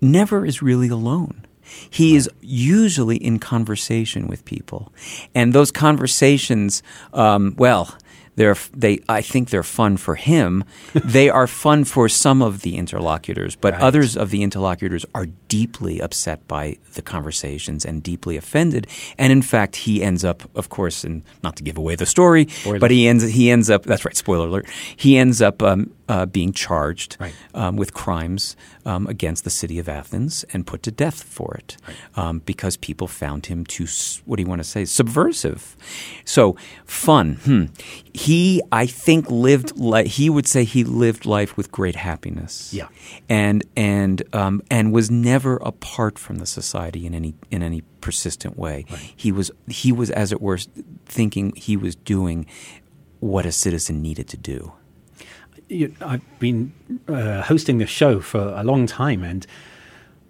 never 0.01 0.45
is 0.45 0.61
really 0.61 0.89
alone. 0.89 1.45
He 1.89 2.15
is 2.15 2.29
usually 2.41 3.17
in 3.17 3.39
conversation 3.39 4.27
with 4.27 4.45
people. 4.45 4.93
And 5.35 5.53
those 5.53 5.71
conversations, 5.71 6.81
um, 7.13 7.55
well, 7.57 7.93
they're 8.37 8.55
they 8.73 8.99
I 9.09 9.21
think 9.21 9.49
they're 9.49 9.63
fun 9.79 9.97
for 9.97 10.15
him. 10.15 10.63
they 10.93 11.29
are 11.29 11.47
fun 11.47 11.83
for 11.83 12.07
some 12.09 12.41
of 12.41 12.61
the 12.61 12.77
interlocutors, 12.77 13.55
but 13.57 13.73
Right. 13.73 13.81
others 13.83 14.15
of 14.15 14.29
the 14.29 14.41
interlocutors 14.43 15.05
are 15.13 15.27
deeply 15.49 15.99
upset 16.01 16.39
by 16.47 16.77
the 16.93 17.01
conversations 17.01 17.85
and 17.85 18.01
deeply 18.01 18.37
offended. 18.37 18.87
And 19.17 19.31
in 19.33 19.41
fact, 19.41 19.75
he 19.87 20.01
ends 20.01 20.23
up, 20.23 20.43
of 20.55 20.69
course, 20.69 21.03
and 21.07 21.21
not 21.43 21.55
to 21.57 21.63
give 21.63 21.77
away 21.77 21.95
the 21.95 22.05
story, 22.05 22.47
Spoilers. 22.47 22.79
but 22.81 22.91
he 22.91 23.07
ends 23.07 23.23
he 23.39 23.51
ends 23.51 23.69
up. 23.69 23.83
That's 23.83 24.05
right. 24.05 24.15
Spoiler 24.15 24.47
alert. 24.47 24.67
He 24.95 25.17
ends 25.17 25.41
up 25.41 25.61
um, 25.61 25.91
uh, 26.07 26.25
being 26.25 26.53
charged 26.53 27.17
Right. 27.19 27.33
um, 27.53 27.75
with 27.75 27.91
crimes 27.93 28.55
um, 28.85 29.07
against 29.07 29.43
the 29.43 29.49
city 29.49 29.77
of 29.79 29.89
Athens 29.89 30.45
and 30.53 30.65
put 30.65 30.81
to 30.83 30.91
death 30.91 31.19
for 31.37 31.55
it 31.61 31.75
um, 32.15 32.39
because 32.45 32.77
people 32.77 33.07
found 33.07 33.47
him 33.47 33.65
too, 33.65 33.87
what 34.25 34.37
do 34.37 34.43
you 34.43 34.49
want 34.49 34.61
to 34.63 34.69
say, 34.75 34.85
subversive. 34.85 35.75
So, 36.25 36.55
fun. 36.85 37.35
Hmm. 37.43 37.65
He, 38.13 38.26
I 38.71 38.85
think, 38.85 39.29
lived, 39.29 39.71
li- 39.77 40.07
he 40.07 40.29
would 40.29 40.47
say 40.47 40.63
he 40.63 40.83
lived 40.83 41.25
life 41.25 41.55
with 41.57 41.71
great 41.71 41.95
happiness. 41.95 42.73
Yeah. 42.73 42.87
And, 43.29 43.63
and, 43.75 44.23
um, 44.33 44.61
and 44.69 44.91
was 44.91 45.09
never 45.09 45.57
apart 45.57 46.19
from 46.19 46.37
the 46.37 46.45
society 46.45 47.05
in 47.05 47.13
any, 47.13 47.33
in 47.51 47.61
any 47.63 47.81
persistent 48.01 48.57
way. 48.57 48.85
He, 49.15 49.31
was, 49.31 49.51
he 49.67 49.91
was, 49.91 50.09
as 50.11 50.31
it 50.31 50.41
were, 50.41 50.59
thinking 51.05 51.53
he 51.55 51.77
was 51.77 51.95
doing 51.95 52.45
what 53.19 53.45
a 53.45 53.51
citizen 53.51 54.01
needed 54.01 54.27
to 54.29 54.37
do. 54.37 54.73
you, 55.69 55.93
I've 56.01 56.39
been 56.39 56.73
uh, 57.07 57.41
hosting 57.43 57.77
this 57.77 57.89
show 57.89 58.19
for 58.19 58.53
a 58.55 58.63
long 58.63 58.87
time, 58.87 59.23
and 59.23 59.45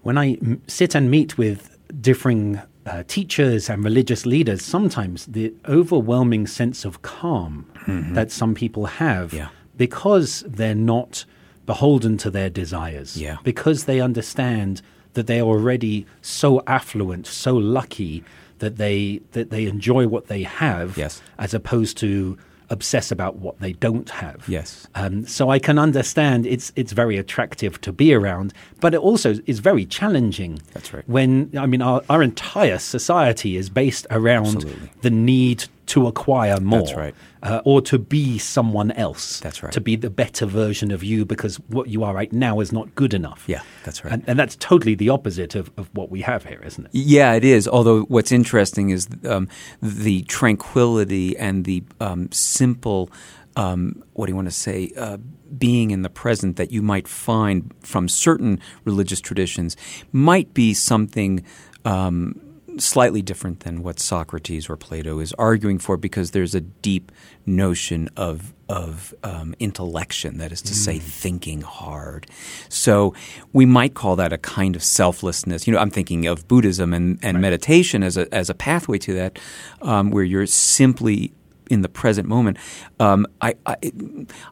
when 0.01 0.17
I 0.17 0.33
m- 0.41 0.61
sit 0.67 0.95
and 0.95 1.09
meet 1.11 1.37
with 1.37 1.77
differing 2.01 2.61
uh, 2.87 3.03
teachers 3.07 3.69
and 3.69 3.83
religious 3.83 4.25
leaders, 4.25 4.63
sometimes 4.63 5.25
the 5.25 5.53
overwhelming 5.67 6.47
sense 6.47 6.85
of 6.85 7.01
calm 7.01 7.65
that 8.13 8.31
some 8.31 8.53
people 8.53 8.85
have 8.85 9.33
Yeah. 9.33 9.49
because 9.77 10.43
they're 10.47 10.75
not 10.75 11.25
beholden 11.65 12.17
to 12.17 12.29
their 12.29 12.49
desires, 12.49 13.17
Yeah. 13.17 13.37
because 13.43 13.85
they 13.85 13.99
understand 14.01 14.81
that 15.13 15.27
they 15.27 15.39
are 15.39 15.43
already 15.47 16.05
so 16.21 16.61
affluent, 16.67 17.27
so 17.27 17.55
lucky 17.55 18.23
that 18.59 18.77
they 18.77 19.21
that 19.33 19.49
they 19.51 19.65
enjoy 19.65 20.07
what 20.07 20.27
they 20.27 20.43
have, 20.43 20.97
Yes. 20.97 21.21
as 21.37 21.53
opposed 21.53 21.97
to 21.97 22.37
obsess 22.69 23.11
about 23.11 23.37
what 23.37 23.59
they 23.59 23.73
don't 23.73 24.09
have. 24.09 24.47
Yes. 24.47 24.87
Um, 24.95 25.25
so 25.25 25.49
I 25.49 25.59
can 25.59 25.79
understand 25.79 26.45
it's 26.45 26.71
it's 26.75 26.91
very 26.91 27.17
attractive 27.17 27.79
to 27.81 27.91
be 27.91 28.13
around, 28.13 28.53
but 28.79 28.93
it 28.93 28.99
also 28.99 29.35
is 29.45 29.59
very 29.59 29.85
challenging. 29.85 30.59
That's 30.73 30.93
right. 30.93 31.07
When 31.07 31.51
I 31.57 31.65
mean, 31.65 31.81
our, 31.81 32.01
our 32.09 32.21
entire 32.23 32.79
society 32.79 33.57
is 33.57 33.69
based 33.69 34.07
around 34.11 34.57
Absolutely. 34.57 34.89
the 35.01 35.09
need 35.09 35.65
to 35.87 36.07
acquire 36.07 36.59
more, 36.59 36.79
That's 36.79 36.95
right. 36.95 37.15
uh, 37.43 37.61
or 37.65 37.81
to 37.81 37.97
be 37.97 38.37
someone 38.37 38.91
else. 38.91 39.39
That's 39.39 39.63
right. 39.63 39.71
To 39.73 39.81
be 39.81 39.95
the 39.95 40.09
better 40.09 40.45
version 40.45 40.91
of 40.91 41.03
you, 41.03 41.25
because 41.25 41.57
what 41.67 41.87
you 41.87 42.03
are 42.03 42.13
right 42.13 42.31
now 42.31 42.59
is 42.59 42.71
not 42.71 42.93
good 42.95 43.13
enough. 43.13 43.43
Yeah, 43.47 43.61
that's 43.83 44.03
right. 44.03 44.13
And, 44.13 44.23
and 44.27 44.39
that's 44.39 44.55
totally 44.57 44.95
the 44.95 45.09
opposite 45.09 45.55
of, 45.55 45.71
of 45.77 45.89
what 45.93 46.09
we 46.11 46.21
have 46.21 46.45
here, 46.45 46.61
isn't 46.63 46.85
it? 46.85 46.91
Yeah, 46.93 47.33
it 47.33 47.43
is. 47.45 47.67
Although 47.67 48.01
what's 48.03 48.31
interesting 48.31 48.89
is 48.89 49.07
um, 49.25 49.47
the 49.81 50.23
tranquility 50.23 51.37
and 51.37 51.63
the 51.65 51.83
um, 52.01 52.29
simple, 52.31 53.09
um, 53.55 54.03
what 54.13 54.25
do 54.25 54.31
you 54.31 54.35
want 54.35 54.49
to 54.49 54.53
say, 54.53 54.91
uh, 54.97 55.17
being 55.57 55.91
in 55.91 56.01
the 56.01 56.09
present 56.09 56.57
that 56.57 56.71
you 56.71 56.81
might 56.81 57.07
find 57.07 57.73
from 57.79 58.09
certain 58.09 58.59
religious 58.83 59.21
traditions 59.21 59.77
might 60.11 60.53
be 60.53 60.73
something. 60.73 61.45
Um, 61.85 62.41
Slightly 62.79 63.21
different 63.21 63.61
than 63.61 63.81
what 63.83 63.99
Socrates 63.99 64.69
or 64.69 64.77
Plato 64.77 65.19
is 65.19 65.33
arguing 65.33 65.79
for, 65.79 65.97
because 65.97 66.31
there's 66.31 66.55
a 66.55 66.61
deep 66.61 67.11
notion 67.45 68.09
of 68.15 68.53
of 68.69 69.13
um, 69.23 69.55
intellection, 69.59 70.37
that 70.39 70.51
is 70.51 70.61
to 70.61 70.73
say, 70.73 70.99
thinking 70.99 71.61
hard. 71.61 72.27
So 72.69 73.13
we 73.53 73.65
might 73.65 73.93
call 73.93 74.17
that 74.17 74.33
a 74.33 74.37
kind 74.37 74.75
of 74.75 74.83
selflessness. 74.83 75.65
You 75.65 75.73
know, 75.73 75.79
I'm 75.79 75.89
thinking 75.89 76.27
of 76.27 76.47
Buddhism 76.47 76.93
and, 76.93 77.17
and 77.23 77.41
meditation 77.41 78.03
as 78.03 78.17
a 78.17 78.33
as 78.33 78.49
a 78.49 78.53
pathway 78.53 78.97
to 78.99 79.13
that, 79.13 79.39
um, 79.81 80.11
where 80.11 80.23
you're 80.23 80.45
simply 80.45 81.31
in 81.69 81.81
the 81.81 81.89
present 81.89 82.27
moment. 82.27 82.57
Um, 82.99 83.25
I, 83.41 83.55
I 83.65 83.75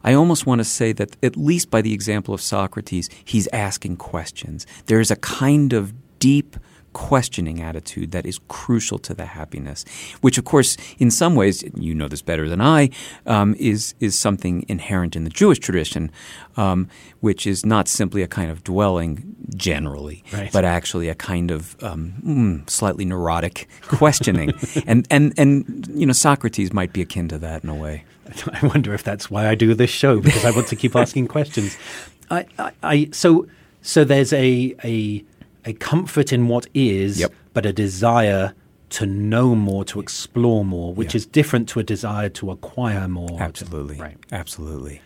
I 0.02 0.14
almost 0.14 0.46
want 0.46 0.60
to 0.60 0.64
say 0.64 0.92
that 0.92 1.16
at 1.22 1.36
least 1.36 1.70
by 1.70 1.82
the 1.82 1.92
example 1.92 2.34
of 2.34 2.40
Socrates, 2.40 3.08
he's 3.24 3.48
asking 3.52 3.96
questions. 3.98 4.66
There's 4.86 5.10
a 5.10 5.16
kind 5.16 5.72
of 5.72 5.92
deep 6.18 6.56
questioning 6.96 7.60
attitude 7.60 8.10
that 8.12 8.24
is 8.24 8.40
crucial 8.48 8.98
to 8.98 9.12
the 9.12 9.26
happiness, 9.26 9.84
which, 10.22 10.38
of 10.38 10.44
course, 10.46 10.78
in 10.98 11.10
some 11.10 11.34
ways, 11.34 11.62
you 11.78 11.94
know 11.94 12.08
this 12.08 12.22
better 12.22 12.48
than 12.48 12.60
I, 12.62 12.88
um, 13.26 13.54
is 13.58 13.94
is 14.00 14.18
something 14.18 14.64
inherent 14.66 15.14
in 15.14 15.24
the 15.24 15.30
Jewish 15.30 15.58
tradition, 15.58 16.10
um, 16.56 16.88
which 17.20 17.46
is 17.46 17.66
not 17.66 17.86
simply 17.88 18.22
a 18.22 18.26
kind 18.26 18.50
of 18.50 18.64
dwelling 18.64 19.36
generally, 19.54 20.24
Right. 20.32 20.50
but 20.52 20.64
actually 20.64 21.10
a 21.10 21.14
kind 21.14 21.50
of 21.50 21.76
um, 21.82 22.14
mm, 22.24 22.70
slightly 22.70 23.04
neurotic 23.04 23.68
questioning, 23.82 24.52
and 24.86 25.06
and 25.10 25.34
and 25.36 25.86
you 25.94 26.06
know 26.06 26.14
Socrates 26.14 26.72
might 26.72 26.92
be 26.94 27.02
akin 27.02 27.28
to 27.28 27.38
that 27.38 27.62
in 27.62 27.68
a 27.70 27.74
way. 27.74 28.04
I 28.62 28.66
wonder 28.66 28.94
if 28.94 29.02
that's 29.04 29.30
why 29.30 29.48
I 29.48 29.54
do 29.54 29.74
this 29.74 29.90
show 29.90 30.20
because 30.20 30.44
I 30.46 30.50
want 30.50 30.68
to 30.68 30.76
keep 30.76 30.96
asking 30.96 31.28
questions. 31.28 31.76
I, 32.30 32.46
I, 32.58 32.72
I 32.82 33.08
so 33.12 33.46
so 33.82 34.02
there's 34.04 34.32
a 34.32 34.74
a 34.82 35.22
a 35.66 35.72
comfort 35.74 36.32
in 36.32 36.48
what 36.48 36.66
is, 36.74 37.18
Yep. 37.20 37.32
but 37.52 37.66
a 37.66 37.72
desire 37.72 38.54
to 38.88 39.04
know 39.06 39.54
more, 39.54 39.84
to 39.84 39.98
explore 40.00 40.64
more, 40.64 40.94
which 40.94 41.12
Yeah. 41.14 41.18
is 41.18 41.26
different 41.26 41.68
to 41.70 41.80
a 41.80 41.82
desire 41.82 42.28
to 42.30 42.50
acquire 42.52 43.08
more. 43.08 43.36
Absolutely, 43.40 43.96
Right. 43.98 44.16
absolutely. 44.32 45.00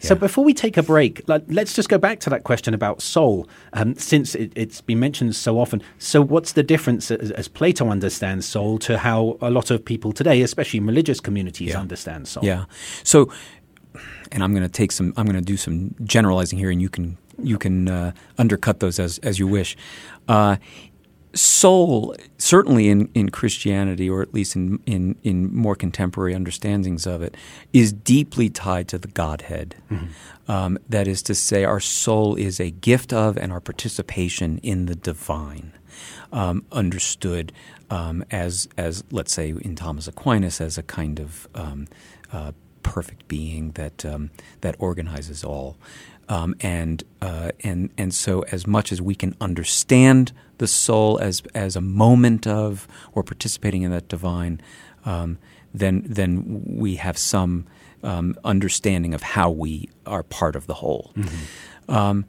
So 0.00 0.14
Yeah. 0.14 0.18
before 0.20 0.44
we 0.44 0.52
take 0.52 0.76
a 0.76 0.82
break, 0.82 1.22
let, 1.28 1.50
let's 1.50 1.72
just 1.74 1.88
go 1.88 1.96
back 1.96 2.18
to 2.20 2.30
that 2.30 2.42
question 2.44 2.74
about 2.74 3.00
soul, 3.00 3.48
um, 3.72 3.94
since 3.96 4.34
it, 4.34 4.52
it's 4.56 4.80
been 4.80 4.98
mentioned 5.00 5.34
so 5.36 5.58
often. 5.60 5.80
So, 5.98 6.20
what's 6.20 6.52
the 6.52 6.62
difference 6.64 7.10
as, 7.10 7.30
as 7.30 7.46
Plato 7.48 7.88
understands 7.88 8.44
soul 8.44 8.78
to 8.80 8.98
how 8.98 9.38
a 9.40 9.48
lot 9.50 9.70
of 9.70 9.84
people 9.84 10.12
today, 10.12 10.42
especially 10.42 10.78
in 10.78 10.86
religious 10.86 11.20
communities, 11.20 11.70
Yeah. 11.70 11.80
understand 11.80 12.26
soul? 12.28 12.44
Yeah. 12.44 12.64
So, 13.04 13.30
and 14.32 14.42
I'm 14.42 14.52
going 14.52 14.62
to 14.64 14.68
take 14.68 14.90
some. 14.92 15.12
I'm 15.16 15.24
going 15.26 15.36
to 15.36 15.40
do 15.52 15.56
some 15.56 15.94
generalizing 16.02 16.58
here, 16.58 16.70
and 16.70 16.80
you 16.82 16.88
can 16.88 17.16
you 17.38 17.58
can 17.58 17.88
uh, 17.88 18.12
undercut 18.38 18.80
those 18.80 18.98
as 18.98 19.18
as 19.18 19.38
you 19.38 19.46
wish. 19.46 19.76
Uh, 20.28 20.56
soul, 21.34 22.14
certainly 22.36 22.88
in, 22.88 23.08
in 23.14 23.30
Christianity, 23.30 24.08
or 24.08 24.22
at 24.22 24.34
least 24.34 24.56
in, 24.56 24.80
in 24.86 25.16
in 25.22 25.54
more 25.54 25.74
contemporary 25.74 26.34
understandings 26.34 27.06
of 27.06 27.22
it, 27.22 27.36
is 27.72 27.92
deeply 27.92 28.50
tied 28.50 28.88
to 28.88 28.98
the 28.98 29.08
Godhead. 29.08 29.74
Um, 30.48 30.78
that 30.88 31.06
is 31.06 31.22
to 31.22 31.34
say, 31.34 31.64
our 31.64 31.80
soul 31.80 32.34
is 32.34 32.60
a 32.60 32.70
gift 32.70 33.12
of 33.12 33.38
and 33.38 33.52
our 33.52 33.60
participation 33.60 34.58
in 34.58 34.86
the 34.86 34.94
divine 34.94 35.72
um, 36.32 36.64
understood 36.72 37.52
um, 37.90 38.24
as, 38.30 38.68
as, 38.76 39.04
let's 39.10 39.32
say, 39.32 39.50
in 39.50 39.76
Thomas 39.76 40.08
Aquinas, 40.08 40.60
as 40.60 40.78
a 40.78 40.82
kind 40.82 41.20
of 41.20 41.48
um, 41.54 41.86
uh, 42.32 42.52
perfect 42.82 43.28
being 43.28 43.72
that 43.72 44.04
um, 44.04 44.30
that 44.60 44.74
organizes 44.78 45.44
all. 45.44 45.76
Um, 46.28 46.54
and 46.60 47.02
uh, 47.20 47.50
and 47.62 47.90
and 47.98 48.14
so, 48.14 48.42
as 48.52 48.66
much 48.66 48.92
as 48.92 49.02
we 49.02 49.14
can 49.14 49.34
understand 49.40 50.32
the 50.58 50.66
soul 50.66 51.18
as 51.18 51.42
as 51.54 51.76
a 51.76 51.80
moment 51.80 52.46
of 52.46 52.86
or 53.12 53.22
participating 53.22 53.82
in 53.82 53.90
that 53.90 54.08
divine, 54.08 54.60
um, 55.04 55.38
then 55.74 56.04
then 56.06 56.62
we 56.64 56.96
have 56.96 57.18
some 57.18 57.66
um, 58.02 58.36
understanding 58.44 59.14
of 59.14 59.22
how 59.22 59.50
we 59.50 59.88
are 60.06 60.22
part 60.22 60.56
of 60.56 60.66
the 60.66 60.74
whole. 60.74 61.12
Um, 61.88 62.24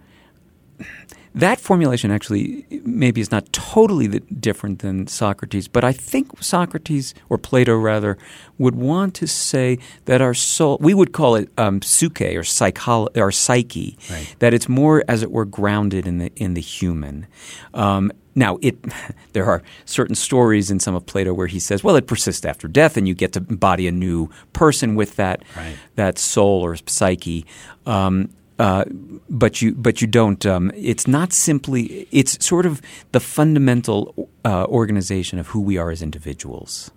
that 1.35 1.59
formulation 1.59 2.11
actually 2.11 2.65
maybe 2.85 3.19
is 3.19 3.31
not 3.31 3.51
totally 3.51 4.07
the, 4.07 4.19
different 4.19 4.79
than 4.79 5.07
Socrates, 5.07 5.67
but 5.67 5.83
I 5.83 5.91
think 5.91 6.31
Socrates 6.43 7.13
or 7.29 7.37
Plato 7.37 7.75
rather 7.75 8.17
would 8.59 8.75
want 8.75 9.15
to 9.15 9.27
say 9.27 9.79
that 10.05 10.21
our 10.21 10.33
soul 10.33 10.77
we 10.79 10.93
would 10.93 11.11
call 11.11 11.35
it 11.35 11.49
um, 11.57 11.81
psyche 11.81 12.35
or 12.37 12.43
psycholo- 12.43 13.15
or 13.17 13.31
psyche 13.31 13.97
Right. 14.11 14.35
that 14.39 14.53
it's 14.53 14.69
more 14.69 15.03
as 15.07 15.23
it 15.23 15.31
were 15.31 15.45
grounded 15.45 16.05
in 16.05 16.17
the 16.19 16.31
in 16.35 16.53
the 16.53 16.61
human. 16.61 17.25
Um, 17.73 18.11
now, 18.35 18.57
it 18.61 18.77
there 19.33 19.45
are 19.45 19.61
certain 19.85 20.15
stories 20.15 20.69
in 20.71 20.79
some 20.79 20.95
of 20.95 21.05
Plato 21.05 21.33
where 21.33 21.47
he 21.47 21.59
says, 21.59 21.83
"Well, 21.83 21.95
it 21.95 22.05
persists 22.07 22.45
after 22.45 22.67
death, 22.67 22.95
and 22.97 23.07
you 23.07 23.13
get 23.15 23.33
to 23.33 23.45
embody 23.49 23.87
a 23.87 23.91
new 23.91 24.29
person 24.53 24.95
with 24.95 25.15
that 25.15 25.43
Right. 25.55 25.75
that 25.95 26.17
soul 26.19 26.61
or 26.63 26.75
psyche." 26.87 27.45
Um, 27.85 28.29
uh, 28.63 28.85
but 29.29 29.61
you, 29.61 29.73
but 29.73 29.99
you 29.99 30.07
don't. 30.07 30.45
Um, 30.45 30.71
it's 30.73 31.05
not 31.05 31.33
simply. 31.33 32.07
It's 32.11 32.43
sort 32.45 32.65
of 32.65 32.81
the 33.11 33.19
fundamental 33.19 34.29
uh, 34.45 34.65
organization 34.67 35.37
of 35.37 35.47
who 35.47 35.59
we 35.59 35.77
are 35.77 35.91
as 35.91 36.01
individuals. 36.01 36.89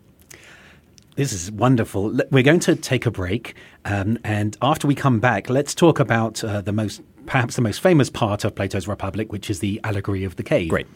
This 1.16 1.32
is 1.32 1.50
wonderful. 1.50 2.20
We're 2.30 2.44
going 2.44 2.60
to 2.60 2.76
take 2.76 3.04
a 3.04 3.10
break, 3.10 3.56
um, 3.84 4.16
and 4.22 4.56
after 4.62 4.86
we 4.86 4.94
come 4.94 5.18
back, 5.18 5.50
let's 5.50 5.74
talk 5.74 5.98
about 5.98 6.44
uh, 6.44 6.60
the 6.60 6.72
most, 6.72 7.02
perhaps 7.26 7.56
the 7.56 7.62
most 7.62 7.80
famous 7.80 8.10
part 8.10 8.44
of 8.44 8.54
Plato's 8.54 8.86
Republic, 8.86 9.32
which 9.32 9.50
is 9.50 9.58
the 9.58 9.80
allegory 9.82 10.22
of 10.22 10.36
the 10.36 10.44
cave. 10.44 10.68
Great. 10.68 10.86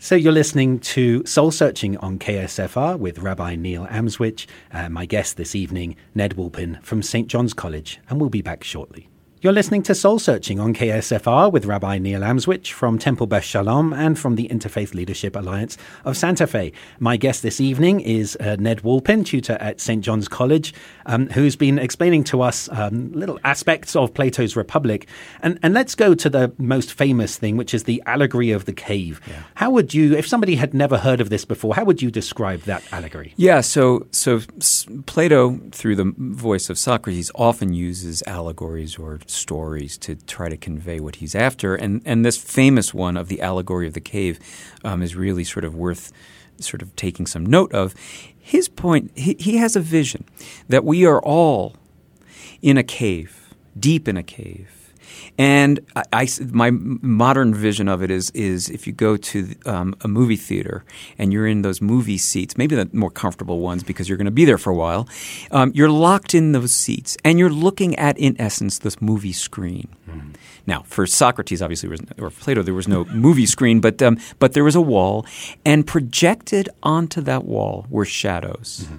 So 0.00 0.16
you're 0.16 0.32
listening 0.32 0.80
to 0.80 1.24
Soul 1.24 1.50
Searching 1.50 1.96
on 1.96 2.18
KSFR 2.18 2.98
with 2.98 3.20
Rabbi 3.20 3.54
Neil 3.54 3.86
Amswych, 3.86 4.46
uh, 4.70 4.90
my 4.90 5.06
guest 5.06 5.38
this 5.38 5.54
evening, 5.54 5.96
Ned 6.14 6.34
Woolpin 6.34 6.78
from 6.82 7.02
St. 7.02 7.26
John's 7.26 7.54
College, 7.54 8.00
and 8.10 8.20
we'll 8.20 8.28
be 8.28 8.42
back 8.42 8.64
shortly. 8.64 9.08
You're 9.44 9.52
listening 9.52 9.82
to 9.82 9.94
Soul 9.94 10.18
Searching 10.18 10.58
on 10.58 10.72
KSFR 10.72 11.52
with 11.52 11.66
Rabbi 11.66 11.98
Neil 11.98 12.22
Amswych 12.22 12.68
from 12.68 12.98
Temple 12.98 13.26
Beth 13.26 13.44
Shalom 13.44 13.92
and 13.92 14.18
from 14.18 14.36
the 14.36 14.48
Interfaith 14.48 14.94
Leadership 14.94 15.36
Alliance 15.36 15.76
of 16.06 16.16
Santa 16.16 16.46
Fe. 16.46 16.72
My 16.98 17.18
guest 17.18 17.42
this 17.42 17.60
evening 17.60 18.00
is 18.00 18.36
uh, 18.40 18.56
Ned 18.58 18.80
Woolpin, 18.80 19.22
tutor 19.22 19.58
at 19.60 19.82
St. 19.82 20.02
John's 20.02 20.28
College, 20.28 20.72
um, 21.04 21.28
who's 21.28 21.56
been 21.56 21.78
explaining 21.78 22.24
to 22.24 22.40
us 22.40 22.70
um, 22.72 23.12
little 23.12 23.38
aspects 23.44 23.94
of 23.94 24.14
Plato's 24.14 24.56
Republic. 24.56 25.06
And, 25.42 25.58
and 25.62 25.74
let's 25.74 25.94
go 25.94 26.14
to 26.14 26.30
the 26.30 26.50
most 26.56 26.94
famous 26.94 27.36
thing, 27.36 27.58
which 27.58 27.74
is 27.74 27.84
the 27.84 28.02
allegory 28.06 28.50
of 28.50 28.64
the 28.64 28.72
cave. 28.72 29.20
Yeah. 29.26 29.42
How 29.56 29.70
would 29.72 29.92
you, 29.92 30.16
if 30.16 30.26
somebody 30.26 30.56
had 30.56 30.72
never 30.72 30.96
heard 30.96 31.20
of 31.20 31.28
this 31.28 31.44
before, 31.44 31.74
how 31.74 31.84
would 31.84 32.00
you 32.00 32.10
describe 32.10 32.62
that 32.62 32.82
allegory? 32.92 33.34
Yeah, 33.36 33.60
so 33.60 34.06
so 34.10 34.40
Plato, 35.04 35.60
through 35.70 35.96
the 35.96 36.14
voice 36.16 36.70
of 36.70 36.78
Socrates, 36.78 37.30
often 37.34 37.74
uses 37.74 38.22
allegories 38.26 38.98
or 38.98 39.18
stories 39.34 39.98
to 39.98 40.14
try 40.14 40.48
to 40.48 40.56
convey 40.56 41.00
what 41.00 41.16
he's 41.16 41.34
after. 41.34 41.74
And 41.74 42.02
and 42.04 42.24
this 42.24 42.36
famous 42.36 42.94
one 42.94 43.16
of 43.16 43.28
the 43.28 43.40
allegory 43.40 43.86
of 43.86 43.94
the 43.94 44.00
cave 44.00 44.38
um, 44.84 45.02
is 45.02 45.16
really 45.16 45.44
sort 45.44 45.64
of 45.64 45.74
worth 45.74 46.12
sort 46.60 46.82
of 46.82 46.94
taking 46.96 47.26
some 47.26 47.44
note 47.44 47.72
of. 47.72 47.94
His 48.38 48.68
point, 48.68 49.10
he, 49.16 49.36
he 49.38 49.56
has 49.56 49.74
a 49.74 49.80
vision 49.80 50.24
that 50.68 50.84
we 50.84 51.06
are 51.06 51.20
all 51.22 51.76
in 52.60 52.76
a 52.76 52.82
cave, 52.82 53.54
deep 53.78 54.06
in 54.06 54.18
a 54.18 54.22
cave 54.22 54.83
and 55.38 55.80
I, 55.96 56.04
I, 56.12 56.28
my 56.52 56.70
modern 56.70 57.54
vision 57.54 57.88
of 57.88 58.02
it 58.02 58.10
is 58.10 58.30
is 58.30 58.70
if 58.70 58.86
you 58.86 58.92
go 58.92 59.16
to 59.16 59.54
um, 59.66 59.94
a 60.02 60.08
movie 60.08 60.36
theater 60.36 60.84
and 61.18 61.32
you're 61.32 61.46
in 61.46 61.62
those 61.62 61.80
movie 61.80 62.18
seats, 62.18 62.56
maybe 62.56 62.76
the 62.76 62.88
more 62.92 63.10
comfortable 63.10 63.60
ones 63.60 63.82
because 63.82 64.08
you're 64.08 64.18
going 64.18 64.26
to 64.26 64.30
be 64.30 64.44
there 64.44 64.58
for 64.58 64.70
a 64.70 64.76
while. 64.76 65.08
Um, 65.50 65.72
you're 65.74 65.90
locked 65.90 66.34
in 66.34 66.52
those 66.52 66.74
seats 66.74 67.16
and 67.24 67.38
you're 67.38 67.50
looking 67.50 67.96
at, 67.96 68.16
in 68.18 68.40
essence, 68.40 68.78
this 68.78 69.00
movie 69.00 69.32
screen. 69.32 69.88
Mm-hmm. 70.08 70.32
Now, 70.66 70.82
for 70.86 71.06
Socrates, 71.06 71.60
obviously, 71.60 71.88
was, 71.88 72.00
or 72.18 72.30
Plato, 72.30 72.62
there 72.62 72.74
was 72.74 72.88
no 72.88 73.04
movie 73.06 73.46
screen, 73.46 73.80
but 73.80 74.00
um, 74.00 74.18
but 74.38 74.52
there 74.52 74.64
was 74.64 74.74
a 74.74 74.80
wall, 74.80 75.26
and 75.64 75.86
projected 75.86 76.68
onto 76.82 77.20
that 77.22 77.44
wall 77.44 77.86
were 77.90 78.04
shadows. 78.04 78.84
Mm-hmm. 78.86 78.96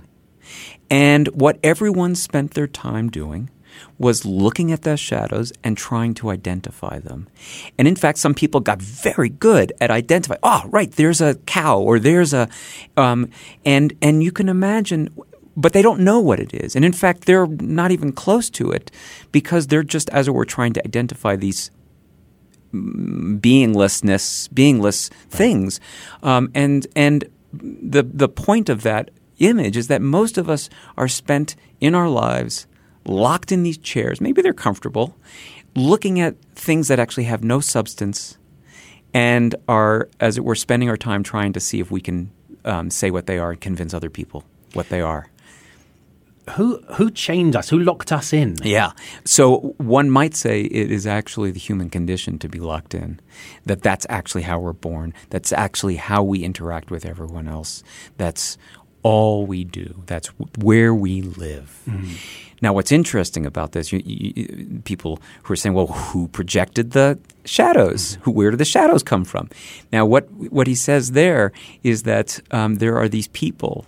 And 0.89 1.27
what 1.29 1.59
everyone 1.63 2.13
spent 2.15 2.53
their 2.53 2.67
time 2.67 3.09
doing 3.09 3.49
was 3.97 4.25
looking 4.25 4.71
at 4.71 4.81
those 4.81 4.99
shadows 4.99 5.53
and 5.63 5.77
trying 5.77 6.13
to 6.15 6.29
identify 6.29 6.99
them. 6.99 7.27
And 7.77 7.87
in 7.87 7.95
fact, 7.95 8.17
some 8.17 8.33
people 8.33 8.59
got 8.59 8.81
very 8.81 9.29
good 9.29 9.73
at 9.79 9.91
identifying. 9.91 10.39
Oh, 10.43 10.63
right, 10.69 10.91
there's 10.91 11.21
a 11.21 11.35
cow 11.45 11.79
or 11.79 11.99
there's 11.99 12.33
a, 12.33 12.49
um, 12.97 13.29
and 13.65 13.93
and 14.01 14.23
you 14.23 14.31
can 14.31 14.49
imagine. 14.49 15.09
But 15.57 15.71
they 15.71 15.81
don't 15.81 16.01
know 16.01 16.19
what 16.19 16.41
it 16.41 16.53
is. 16.53 16.75
And 16.75 16.83
in 16.83 16.91
fact, 16.91 17.23
they're 17.23 17.47
not 17.47 17.91
even 17.91 18.11
close 18.11 18.49
to 18.49 18.71
it 18.71 18.91
because 19.31 19.67
they're 19.67 19.83
just, 19.83 20.09
as 20.09 20.27
it 20.27 20.31
were, 20.31 20.43
trying 20.43 20.73
to 20.73 20.83
identify 20.83 21.37
these 21.37 21.71
beinglessness, 22.73 24.49
beingless 24.49 25.09
right. 25.09 25.31
things. 25.31 25.79
Um, 26.21 26.51
and, 26.53 26.85
and 26.93 27.23
the, 27.53 28.03
the 28.03 28.27
point 28.27 28.67
of 28.67 28.83
that 28.83 29.11
image 29.39 29.77
is 29.77 29.87
that 29.87 30.01
most 30.01 30.37
of 30.37 30.49
us 30.49 30.69
are 30.97 31.07
spent 31.07 31.55
in 31.79 31.95
our 31.95 32.09
lives 32.09 32.67
locked 33.05 33.51
in 33.51 33.63
these 33.63 33.77
chairs. 33.77 34.19
Maybe 34.21 34.41
they're 34.41 34.53
comfortable, 34.53 35.15
looking 35.75 36.19
at 36.19 36.35
things 36.55 36.87
that 36.87 36.99
actually 36.99 37.25
have 37.25 37.43
no 37.43 37.59
substance 37.59 38.37
and 39.13 39.55
are, 39.67 40.09
as 40.19 40.37
it 40.37 40.43
were, 40.43 40.55
spending 40.55 40.89
our 40.89 40.97
time 40.97 41.23
trying 41.23 41.53
to 41.53 41.59
see 41.59 41.79
if 41.79 41.89
we 41.89 42.01
can 42.01 42.31
um, 42.65 42.89
say 42.89 43.11
what 43.11 43.27
they 43.27 43.37
are 43.37 43.51
and 43.51 43.61
convince 43.61 43.93
other 43.93 44.09
people 44.09 44.43
what 44.73 44.89
they 44.89 45.01
are. 45.01 45.27
Who 46.51 46.77
who 46.93 47.09
chained 47.09 47.55
us? 47.55 47.69
Who 47.69 47.79
locked 47.79 48.11
us 48.11 48.31
in? 48.31 48.57
Yeah. 48.63 48.91
So 49.23 49.73
one 49.77 50.11
might 50.11 50.35
say 50.35 50.61
it 50.61 50.91
is 50.91 51.07
actually 51.07 51.49
the 51.49 51.59
human 51.59 51.89
condition 51.89 52.37
to 52.39 52.47
be 52.47 52.59
locked 52.59 52.93
in. 52.93 53.19
That 53.65 53.81
that's 53.81 54.05
actually 54.09 54.43
how 54.43 54.59
we're 54.59 54.73
born. 54.73 55.15
That's 55.31 55.51
actually 55.51 55.95
how 55.95 56.21
we 56.21 56.43
interact 56.43 56.91
with 56.91 57.03
everyone 57.03 57.47
else. 57.47 57.83
That's 58.17 58.59
all 59.01 59.47
we 59.47 59.63
do. 59.63 60.03
That's 60.05 60.27
where 60.59 60.93
we 60.93 61.23
live. 61.23 61.81
Mm-hmm. 61.87 62.13
Now, 62.61 62.73
what's 62.73 62.91
interesting 62.91 63.45
about 63.45 63.73
this, 63.73 63.91
you, 63.91 64.01
you, 64.05 64.81
people 64.85 65.19
who 65.43 65.53
are 65.53 65.57
saying, 65.57 65.75
"Well, 65.75 65.87
who 65.87 66.27
projected 66.29 66.91
the 66.91 67.19
shadows? 67.43 68.13
Mm-hmm. 68.13 68.21
Who, 68.23 68.31
where 68.31 68.51
do 68.51 68.57
the 68.57 68.65
shadows 68.65 69.03
come 69.03 69.25
from?" 69.25 69.49
Now, 69.91 70.05
what 70.05 70.31
what 70.31 70.67
he 70.67 70.75
says 70.75 71.11
there 71.11 71.51
is 71.83 72.03
that 72.03 72.39
um, 72.51 72.75
there 72.75 72.97
are 72.97 73.09
these 73.09 73.27
people 73.29 73.85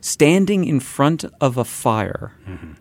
standing 0.00 0.64
in 0.64 0.80
front 0.80 1.24
of 1.40 1.56
a 1.56 1.64
fire. 1.64 2.32
Mm-hmm. 2.48 2.72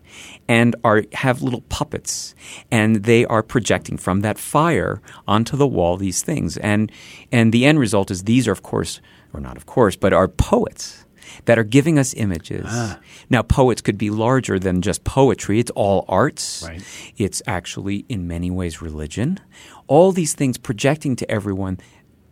And 0.48 0.76
are 0.84 1.04
have 1.14 1.44
little 1.44 1.62
puppets, 1.70 2.34
and 2.72 3.04
they 3.04 3.24
are 3.26 3.44
projecting 3.44 3.98
from 3.98 4.22
that 4.22 4.40
fire 4.40 5.00
onto 5.28 5.56
the 5.56 5.68
wall 5.68 5.96
these 5.96 6.24
things, 6.24 6.58
and 6.58 6.92
and 7.32 7.54
the 7.54 7.66
end 7.66 7.80
result 7.80 8.10
is 8.10 8.24
these 8.24 8.48
are 8.48 8.52
of 8.52 8.64
course, 8.64 9.00
or 9.32 9.40
not 9.40 9.58
of 9.58 9.68
course, 9.68 9.96
but 9.96 10.12
are 10.12 10.28
poets 10.28 11.06
that 11.46 11.58
are 11.60 11.64
giving 11.64 12.00
us 12.00 12.14
images. 12.14 12.66
Ah. 12.68 13.00
Now, 13.30 13.42
poets 13.42 13.82
could 13.82 13.98
be 13.98 14.10
larger 14.10 14.60
than 14.60 14.82
just 14.82 15.04
poetry. 15.04 15.60
It's 15.60 15.72
all 15.72 16.06
arts. 16.08 16.64
Right. 16.68 16.84
It's 17.18 17.42
actually, 17.48 18.06
in 18.10 18.28
many 18.28 18.52
ways, 18.52 18.82
religion. 18.82 19.40
All 19.88 20.12
these 20.12 20.34
things 20.34 20.58
projecting 20.58 21.16
to 21.18 21.30
everyone 21.30 21.80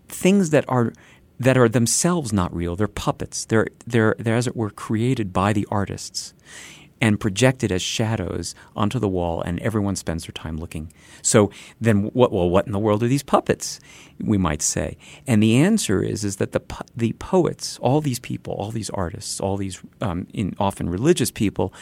things 0.07 0.51
that 0.51 0.65
are 0.67 0.93
that 1.39 1.57
are 1.57 1.69
themselves 1.69 2.33
not 2.33 2.53
real. 2.55 2.75
They're 2.75 2.87
puppets. 2.87 3.45
They're 3.45 3.67
they're 3.85 4.15
they're 4.17 4.35
as 4.35 4.47
it 4.47 4.55
were 4.55 4.69
created 4.69 5.33
by 5.33 5.53
the 5.53 5.67
artists 5.69 6.33
and 7.01 7.19
projected 7.19 7.71
as 7.71 7.81
shadows 7.81 8.55
onto 8.75 8.99
the 8.99 9.07
wall, 9.07 9.41
and 9.41 9.59
everyone 9.59 9.95
spends 9.95 10.25
their 10.25 10.31
time 10.31 10.57
looking. 10.57 10.91
So 11.21 11.51
then, 11.79 12.03
what? 12.13 12.31
Well, 12.31 12.49
what 12.49 12.65
in 12.65 12.71
the 12.71 12.79
world 12.79 13.03
are 13.03 13.07
these 13.07 13.23
puppets? 13.23 13.79
We 14.19 14.37
might 14.37 14.61
say, 14.61 14.97
and 15.27 15.41
the 15.41 15.57
answer 15.57 16.01
is 16.01 16.23
is 16.23 16.37
that 16.37 16.51
the 16.51 16.61
the 16.95 17.13
poets, 17.13 17.77
all 17.79 18.01
these 18.01 18.19
people, 18.19 18.53
all 18.53 18.71
these 18.71 18.89
artists, 18.91 19.39
all 19.39 19.57
these 19.57 19.81
um, 20.01 20.27
in 20.33 20.55
often 20.59 20.89
religious 20.89 21.31
people, 21.31 21.73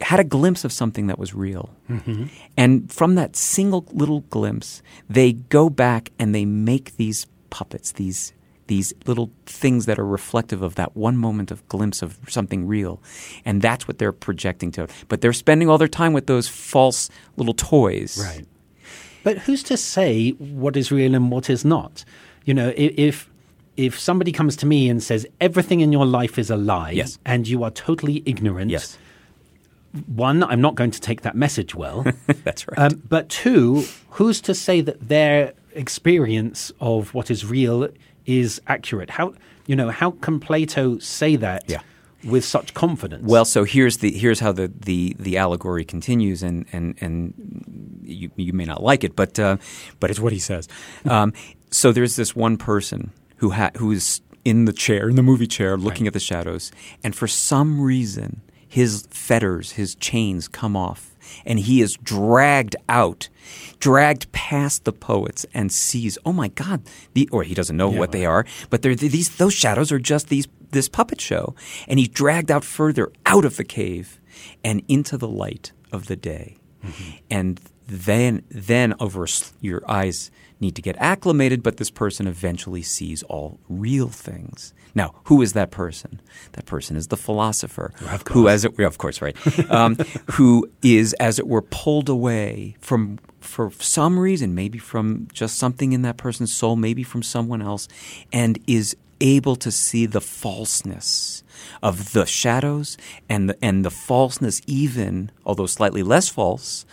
had 0.00 0.20
a 0.20 0.24
glimpse 0.24 0.64
of 0.64 0.72
something 0.72 1.06
that 1.06 1.18
was 1.18 1.34
real. 1.34 1.70
Mm-hmm. 1.90 2.24
And 2.56 2.92
from 2.92 3.14
that 3.14 3.36
single 3.36 3.86
little 3.92 4.20
glimpse, 4.30 4.82
they 5.08 5.32
go 5.32 5.70
back 5.70 6.12
and 6.18 6.34
they 6.34 6.44
make 6.44 6.96
these 6.96 7.26
puppets, 7.50 7.92
these 7.92 8.32
these 8.66 8.92
little 9.06 9.30
things 9.46 9.86
that 9.86 9.98
are 9.98 10.06
reflective 10.06 10.62
of 10.62 10.74
that 10.74 10.96
one 10.96 11.16
moment 11.16 11.50
of 11.50 11.66
glimpse 11.68 12.02
of 12.02 12.18
something 12.28 12.66
real. 12.66 13.00
And 13.44 13.62
that's 13.62 13.86
what 13.86 13.98
they're 13.98 14.12
projecting 14.12 14.72
to. 14.72 14.88
But 15.08 15.20
they're 15.20 15.32
spending 15.32 15.68
all 15.68 15.78
their 15.78 15.88
time 15.88 16.12
with 16.12 16.26
those 16.26 16.48
false 16.48 17.08
little 17.36 17.54
toys. 17.54 18.18
Right. 18.18 18.46
But 19.22 19.38
who's 19.38 19.62
to 19.64 19.76
say 19.76 20.30
what 20.30 20.76
is 20.76 20.92
real 20.92 21.14
and 21.14 21.30
what 21.30 21.50
is 21.50 21.64
not? 21.64 22.04
You 22.44 22.54
know, 22.54 22.72
if 22.76 23.28
if 23.76 23.98
somebody 23.98 24.32
comes 24.32 24.56
to 24.56 24.66
me 24.66 24.88
and 24.88 25.02
says 25.02 25.26
everything 25.40 25.80
in 25.80 25.92
your 25.92 26.06
life 26.06 26.38
is 26.38 26.48
a 26.48 26.56
lie 26.56 26.92
yes. 26.92 27.18
and 27.26 27.46
you 27.46 27.62
are 27.62 27.70
totally 27.70 28.22
ignorant, 28.24 28.70
yes. 28.70 28.96
one, 30.06 30.42
I'm 30.44 30.60
not 30.60 30.76
going 30.76 30.90
to 30.92 31.00
take 31.00 31.22
that 31.22 31.34
message 31.34 31.74
well. 31.74 32.06
That's 32.44 32.66
right. 32.68 32.78
Um, 32.78 33.02
but 33.08 33.28
two, 33.28 33.84
who's 34.10 34.40
to 34.42 34.54
say 34.54 34.80
that 34.80 35.08
their 35.08 35.52
experience 35.74 36.72
of 36.80 37.12
what 37.12 37.30
is 37.30 37.44
real 37.44 37.88
is 38.26 38.60
accurate. 38.66 39.10
How 39.10 39.34
you 39.66 39.76
know 39.76 39.90
how 39.90 40.12
can 40.12 40.40
Plato 40.40 40.98
say 40.98 41.36
that? 41.36 41.64
Yeah. 41.68 41.80
With 42.24 42.44
such 42.44 42.74
confidence. 42.74 43.22
Well, 43.24 43.44
so 43.44 43.62
here's 43.62 43.98
the 43.98 44.10
here's 44.10 44.40
how 44.40 44.50
the, 44.50 44.72
the, 44.74 45.14
the 45.16 45.36
allegory 45.36 45.84
continues, 45.84 46.42
and 46.42 46.66
and, 46.72 46.96
and 47.00 48.02
you, 48.02 48.30
you 48.34 48.52
may 48.52 48.64
not 48.64 48.82
like 48.82 49.04
it, 49.04 49.14
but 49.14 49.38
uh, 49.38 49.58
but 50.00 50.10
it's 50.10 50.18
what 50.18 50.32
he 50.32 50.40
says. 50.40 50.66
Um, 51.04 51.32
so 51.70 51.92
there's 51.92 52.16
this 52.16 52.34
one 52.34 52.56
person 52.56 53.12
who 53.36 53.50
ha- 53.50 53.70
who's 53.76 54.22
in 54.44 54.64
the 54.64 54.72
chair 54.72 55.08
in 55.08 55.14
the 55.14 55.22
movie 55.22 55.46
chair, 55.46 55.76
looking 55.76 56.04
right. 56.04 56.08
at 56.08 56.12
the 56.14 56.20
shadows, 56.20 56.72
and 57.04 57.14
for 57.14 57.28
some 57.28 57.80
reason 57.80 58.40
his 58.66 59.06
fetters, 59.10 59.72
his 59.72 59.94
chains 59.94 60.48
come 60.48 60.76
off, 60.76 61.15
and 61.44 61.58
he 61.58 61.80
is 61.80 61.96
dragged 62.02 62.76
out, 62.88 63.28
dragged 63.78 64.30
past 64.32 64.84
the 64.84 64.92
poets, 64.92 65.46
and 65.54 65.72
sees, 65.72 66.18
oh 66.24 66.32
my 66.32 66.48
God, 66.48 66.82
the, 67.14 67.28
or 67.32 67.42
he 67.42 67.54
doesn't 67.54 67.76
know 67.76 67.92
yeah, 67.92 67.98
what 67.98 68.12
they 68.12 68.26
are, 68.26 68.44
but 68.70 68.82
they're, 68.82 68.94
these 68.94 69.36
those 69.36 69.54
shadows 69.54 69.92
are 69.92 69.98
just 69.98 70.28
these 70.28 70.48
this 70.70 70.88
puppet 70.88 71.20
show, 71.20 71.54
and 71.88 71.98
he's 71.98 72.08
dragged 72.08 72.50
out 72.50 72.64
further 72.64 73.12
out 73.24 73.44
of 73.44 73.56
the 73.56 73.64
cave 73.64 74.20
and 74.64 74.82
into 74.88 75.16
the 75.16 75.28
light 75.28 75.72
of 75.92 76.06
the 76.06 76.16
day, 76.16 76.58
mm-hmm. 76.84 77.16
and 77.30 77.60
then 77.86 78.42
then 78.48 78.94
over 79.00 79.26
your 79.60 79.82
eyes 79.88 80.30
need 80.60 80.74
to 80.76 80.82
get 80.82 80.96
acclimated, 80.98 81.62
but 81.62 81.76
this 81.76 81.90
person 81.90 82.26
eventually 82.26 82.82
sees 82.82 83.22
all 83.24 83.58
real 83.68 84.08
things. 84.08 84.72
Now, 84.94 85.14
who 85.24 85.42
is 85.42 85.52
that 85.52 85.70
person? 85.70 86.20
That 86.52 86.66
person 86.66 86.96
is 86.96 87.08
the 87.08 87.16
philosopher, 87.16 87.92
who, 88.30 88.48
as 88.48 88.64
it 88.64 88.78
were, 88.78 88.84
of 88.84 88.98
course, 88.98 89.20
right, 89.20 89.36
um, 89.70 89.96
who 90.32 90.70
is, 90.82 91.12
as 91.14 91.38
it 91.38 91.46
were, 91.46 91.62
pulled 91.62 92.08
away 92.08 92.76
from 92.80 93.18
for 93.40 93.70
some 93.78 94.18
reason, 94.18 94.54
maybe 94.54 94.78
from 94.78 95.28
just 95.32 95.56
something 95.56 95.92
in 95.92 96.02
that 96.02 96.16
person's 96.16 96.54
soul, 96.54 96.74
maybe 96.74 97.02
from 97.02 97.22
someone 97.22 97.62
else, 97.62 97.86
and 98.32 98.58
is 98.66 98.96
able 99.20 99.56
to 99.56 99.70
see 99.70 100.04
the 100.06 100.20
falseness 100.20 101.42
of 101.82 102.12
the 102.12 102.26
shadows 102.26 102.98
and 103.28 103.50
the, 103.50 103.64
and 103.64 103.84
the 103.84 103.90
falseness, 103.90 104.60
even 104.66 105.30
although 105.44 105.66
slightly 105.66 106.02
less 106.02 106.28
false, 106.28 106.84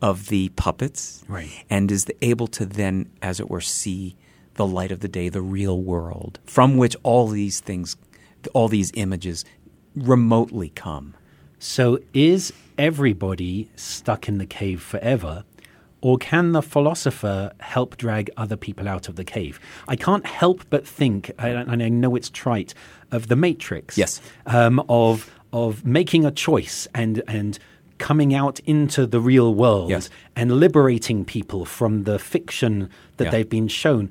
of 0.00 0.28
the 0.28 0.48
puppets, 0.50 1.24
Right. 1.28 1.64
and 1.68 1.90
is 1.90 2.06
able 2.22 2.46
to 2.48 2.64
then, 2.66 3.08
as 3.22 3.40
it 3.40 3.50
were, 3.50 3.60
see 3.60 4.16
the 4.54 4.66
light 4.66 4.90
of 4.92 5.00
the 5.00 5.08
day, 5.08 5.28
the 5.28 5.42
real 5.42 5.80
world, 5.80 6.38
from 6.44 6.76
which 6.76 6.96
all 7.02 7.28
these 7.28 7.60
things, 7.60 7.96
all 8.52 8.68
these 8.68 8.90
images, 8.94 9.44
remotely 9.94 10.70
come. 10.70 11.14
So 11.58 11.98
is 12.14 12.52
everybody 12.76 13.68
stuck 13.76 14.28
in 14.28 14.38
the 14.38 14.46
cave 14.46 14.80
forever? 14.82 15.44
Or 16.00 16.16
can 16.16 16.52
the 16.52 16.62
philosopher 16.62 17.50
help 17.58 17.96
drag 17.96 18.30
other 18.36 18.56
people 18.56 18.86
out 18.88 19.08
of 19.08 19.16
the 19.16 19.24
cave? 19.24 19.58
I 19.88 19.96
can't 19.96 20.24
help 20.24 20.64
but 20.70 20.86
think, 20.86 21.32
and 21.38 21.82
I 21.82 21.88
know 21.88 22.14
it's 22.14 22.30
trite, 22.30 22.72
of 23.10 23.26
the 23.26 23.34
Matrix. 23.34 23.98
Yes. 23.98 24.20
Um, 24.46 24.82
of 24.88 25.30
of 25.52 25.84
making 25.84 26.24
a 26.26 26.30
choice 26.30 26.86
and 26.94 27.22
and 27.26 27.58
coming 27.98 28.34
out 28.34 28.60
into 28.60 29.06
the 29.06 29.20
real 29.20 29.54
world 29.54 29.90
Yes. 29.90 30.08
and 30.36 30.52
liberating 30.60 31.24
people 31.24 31.64
from 31.64 32.04
the 32.04 32.18
fiction 32.18 32.88
that 33.16 33.24
Yeah. 33.24 33.30
they've 33.30 33.48
been 33.50 33.68
shown. 33.68 34.10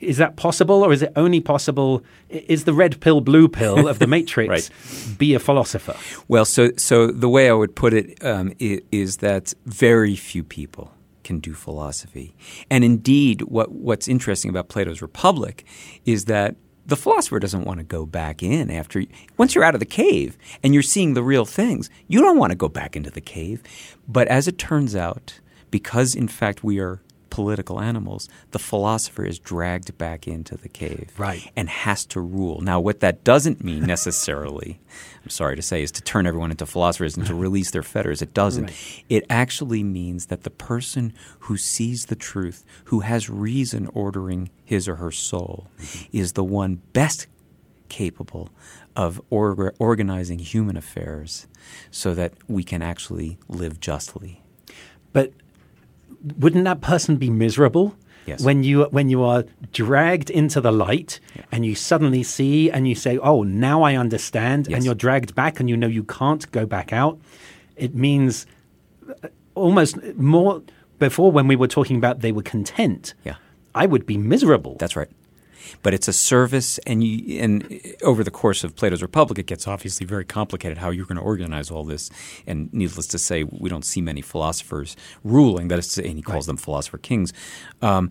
Is 0.00 0.16
that 0.16 0.34
possible, 0.36 0.82
or 0.84 0.92
is 0.92 1.00
it 1.02 1.12
only 1.14 1.40
possible? 1.40 2.02
Is 2.28 2.64
the 2.64 2.72
red 2.72 3.00
pill, 3.00 3.20
blue 3.20 3.46
pill 3.48 3.86
of 3.86 3.98
the 4.00 4.06
Matrix 4.16 4.48
Right. 4.48 5.18
be 5.18 5.32
a 5.34 5.38
philosopher? 5.38 5.94
Well, 6.26 6.44
so 6.44 6.70
so 6.76 7.06
the 7.06 7.28
way 7.28 7.48
I 7.48 7.52
would 7.52 7.74
put 7.76 7.94
it 7.94 8.18
um, 8.24 8.52
is 8.58 9.18
that 9.18 9.54
very 9.64 10.16
few 10.16 10.42
people 10.42 10.90
can 11.22 11.38
do 11.38 11.52
philosophy, 11.54 12.34
and 12.68 12.82
indeed, 12.82 13.42
what 13.42 13.70
what's 13.70 14.08
interesting 14.08 14.48
about 14.50 14.68
Plato's 14.68 15.00
Republic 15.02 15.64
is 16.04 16.24
that 16.24 16.56
the 16.86 16.96
philosopher 16.96 17.38
doesn't 17.38 17.64
want 17.64 17.78
to 17.78 17.84
go 17.84 18.06
back 18.06 18.42
in 18.42 18.70
after 18.70 19.04
once 19.36 19.54
you're 19.54 19.64
out 19.64 19.74
of 19.74 19.80
the 19.80 19.86
cave 19.86 20.36
and 20.62 20.74
you're 20.74 20.82
seeing 20.82 21.14
the 21.14 21.22
real 21.22 21.44
things. 21.44 21.88
You 22.08 22.20
don't 22.20 22.38
want 22.38 22.50
to 22.50 22.56
go 22.56 22.68
back 22.68 22.96
into 22.96 23.10
the 23.10 23.20
cave, 23.20 23.62
but 24.08 24.28
as 24.28 24.48
it 24.48 24.58
turns 24.58 24.96
out, 24.96 25.40
because 25.70 26.14
in 26.14 26.28
fact 26.28 26.64
we 26.64 26.78
are 26.78 27.00
political 27.32 27.80
animals, 27.80 28.28
the 28.50 28.58
philosopher 28.58 29.24
is 29.24 29.38
dragged 29.38 29.96
back 29.96 30.28
into 30.28 30.54
the 30.54 30.68
cave 30.68 31.10
Right. 31.16 31.50
and 31.56 31.66
has 31.66 32.04
to 32.06 32.20
rule. 32.20 32.60
Now, 32.60 32.78
what 32.78 33.00
that 33.00 33.24
doesn't 33.24 33.64
mean 33.64 33.84
necessarily, 33.86 34.78
I'm 35.24 35.30
sorry 35.30 35.56
to 35.56 35.62
say, 35.62 35.82
is 35.82 35.90
to 35.92 36.02
turn 36.02 36.26
everyone 36.26 36.50
into 36.50 36.66
philosophers 36.66 37.16
and 37.16 37.26
to 37.26 37.34
release 37.34 37.70
their 37.70 37.82
fetters. 37.82 38.20
It 38.20 38.34
doesn't. 38.34 38.66
Right. 38.66 39.04
It 39.08 39.24
actually 39.30 39.82
means 39.82 40.26
that 40.26 40.42
the 40.42 40.50
person 40.50 41.14
who 41.40 41.56
sees 41.56 42.06
the 42.06 42.16
truth, 42.16 42.66
who 42.84 43.00
has 43.00 43.30
reason 43.30 43.88
ordering 43.94 44.50
his 44.62 44.86
or 44.86 44.96
her 44.96 45.10
soul, 45.10 45.68
mm-hmm. 45.80 46.14
is 46.14 46.34
the 46.34 46.44
one 46.44 46.82
best 46.92 47.28
capable 47.88 48.50
of 48.94 49.22
orga- 49.30 49.74
organizing 49.78 50.38
human 50.38 50.76
affairs 50.76 51.46
so 51.90 52.12
that 52.12 52.34
we 52.46 52.62
can 52.62 52.82
actually 52.82 53.38
live 53.48 53.80
justly. 53.80 54.42
But 55.14 55.32
wouldn't 56.38 56.64
that 56.64 56.80
person 56.80 57.16
be 57.16 57.30
miserable? 57.30 57.94
Yes. 58.26 58.42
When 58.44 58.62
you 58.62 58.84
when 58.92 59.08
you 59.08 59.22
are 59.24 59.44
dragged 59.72 60.30
into 60.30 60.60
the 60.60 60.70
light 60.70 61.18
and 61.50 61.66
you 61.66 61.74
suddenly 61.74 62.22
see 62.22 62.70
and 62.70 62.86
you 62.86 62.94
say, 62.94 63.18
"Oh, 63.18 63.42
now 63.42 63.82
I 63.82 63.96
understand," 63.96 64.68
Yes. 64.68 64.76
and 64.76 64.84
you're 64.84 64.94
dragged 64.94 65.34
back 65.34 65.58
and 65.58 65.68
you 65.68 65.76
know 65.76 65.88
you 65.88 66.04
can't 66.04 66.48
go 66.52 66.64
back 66.64 66.92
out, 66.92 67.18
it 67.76 67.94
means 67.96 68.46
uh, 69.08 69.28
almost 69.56 69.96
more. 70.16 70.62
Before, 71.00 71.32
when 71.32 71.48
we 71.48 71.56
were 71.56 71.66
talking 71.66 71.96
about 71.96 72.20
they 72.20 72.30
were 72.30 72.42
content, 72.44 73.14
Yeah. 73.24 73.34
I 73.74 73.86
would 73.86 74.06
be 74.06 74.16
miserable. 74.16 74.76
That's 74.78 74.94
right. 74.94 75.08
But 75.82 75.94
it's 75.94 76.08
a 76.08 76.12
service, 76.12 76.78
and 76.86 77.02
you, 77.04 77.40
and 77.40 77.80
over 78.02 78.22
the 78.24 78.30
course 78.30 78.64
of 78.64 78.76
Plato's 78.76 79.02
Republic, 79.02 79.38
it 79.38 79.46
gets 79.46 79.66
obviously 79.66 80.06
very 80.06 80.24
complicated 80.24 80.78
how 80.78 80.90
you're 80.90 81.06
going 81.06 81.16
to 81.18 81.22
organize 81.22 81.70
all 81.70 81.84
this. 81.84 82.10
And 82.46 82.72
needless 82.72 83.06
to 83.08 83.18
say, 83.18 83.44
we 83.44 83.68
don't 83.68 83.84
see 83.84 84.00
many 84.00 84.22
philosophers 84.22 84.96
ruling. 85.24 85.68
That 85.68 85.78
is 85.78 85.88
to 85.88 86.02
say, 86.02 86.08
and 86.08 86.16
he 86.16 86.22
calls 86.22 86.46
them 86.46 86.56
philosopher 86.56 86.98
kings. 86.98 87.32
Um, 87.80 88.10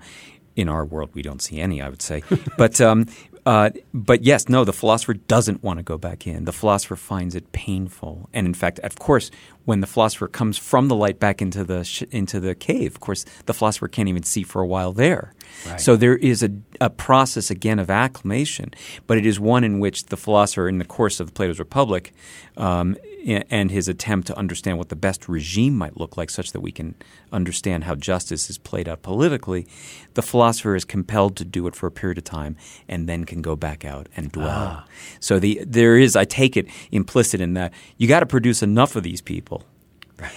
in 0.56 0.68
our 0.68 0.84
world, 0.84 1.12
we 1.14 1.22
don't 1.22 1.42
see 1.42 1.60
any, 1.60 1.82
I 1.82 1.90
would 1.90 2.02
say. 2.02 2.24
but 2.58 2.82
um, 2.82 3.06
uh, 3.46 3.72
but 3.94 4.24
yes, 4.24 4.50
no, 4.50 4.64
the 4.64 4.74
philosopher 4.74 5.14
doesn't 5.14 5.64
want 5.64 5.78
to 5.78 5.84
go 5.84 5.98
back 5.98 6.28
in. 6.28 6.46
The 6.46 6.52
philosopher 6.52 6.96
finds 6.96 7.36
it 7.36 7.52
painful, 7.52 8.30
and 8.34 8.46
in 8.46 8.54
fact, 8.54 8.80
of 8.80 9.00
course, 9.00 9.32
when 9.65 9.82
the 9.82 9.88
philosopher 9.88 10.28
comes 10.28 10.58
from 10.58 10.88
the 10.88 10.95
light 10.95 11.19
back 11.19 11.41
into 11.41 11.63
the 11.63 11.84
sh- 11.84 12.04
into 12.12 12.39
the 12.39 12.56
cave, 12.56 12.93
of 12.93 13.00
course, 13.00 13.26
the 13.45 13.54
philosopher 13.54 13.88
can't 13.88 14.10
even 14.10 14.24
see 14.24 14.43
for 14.43 14.62
a 14.62 14.67
while 14.67 14.91
there. 14.91 15.34
Right. 15.67 15.80
So 15.80 15.95
there 15.95 16.15
is 16.15 16.41
a, 16.41 16.52
a 16.80 16.89
process 16.89 17.52
again 17.52 17.80
of 17.80 17.89
acclimation, 17.89 18.71
but 19.06 19.17
it 19.17 19.26
is 19.26 19.39
one 19.39 19.63
in 19.63 19.80
which 19.80 20.06
the 20.06 20.17
philosopher, 20.17 20.67
in 20.67 20.78
the 20.78 20.86
course 20.86 21.19
of 21.19 21.34
Plato's 21.34 21.60
Republic, 21.60 22.13
um, 22.58 22.97
and 23.26 23.69
his 23.69 23.88
attempt 23.88 24.28
to 24.28 24.38
understand 24.38 24.80
what 24.80 24.89
the 24.89 24.95
best 24.95 25.30
regime 25.30 25.78
might 25.78 25.97
look 25.97 26.17
like, 26.17 26.30
such 26.30 26.54
that 26.54 26.62
we 26.62 26.71
can 26.71 26.95
understand 27.32 27.84
how 27.84 27.93
justice 27.93 28.50
is 28.50 28.58
played 28.58 28.89
out 28.89 29.04
politically, 29.04 29.67
the 30.15 30.24
philosopher 30.24 30.76
is 30.76 30.84
compelled 30.84 31.36
to 31.38 31.45
do 31.45 31.67
it 31.67 31.76
for 31.76 31.86
a 31.88 31.91
period 31.91 32.17
of 32.17 32.24
time 32.24 32.56
and 32.88 33.08
then 33.08 33.26
can 33.26 33.41
go 33.41 33.56
back 33.56 33.86
out 33.86 34.10
and 34.17 34.32
dwell. 34.32 34.84
So 35.19 35.38
the 35.38 35.62
there 35.65 35.97
is, 35.97 36.15
I 36.15 36.26
take 36.26 36.58
it, 36.58 36.67
implicit 36.91 37.41
in 37.41 37.54
that 37.54 37.74
you 37.97 38.08
got 38.08 38.21
to 38.21 38.26
produce 38.26 38.63
enough 38.63 38.95
of 38.95 39.04
these 39.04 39.21
people 39.21 39.61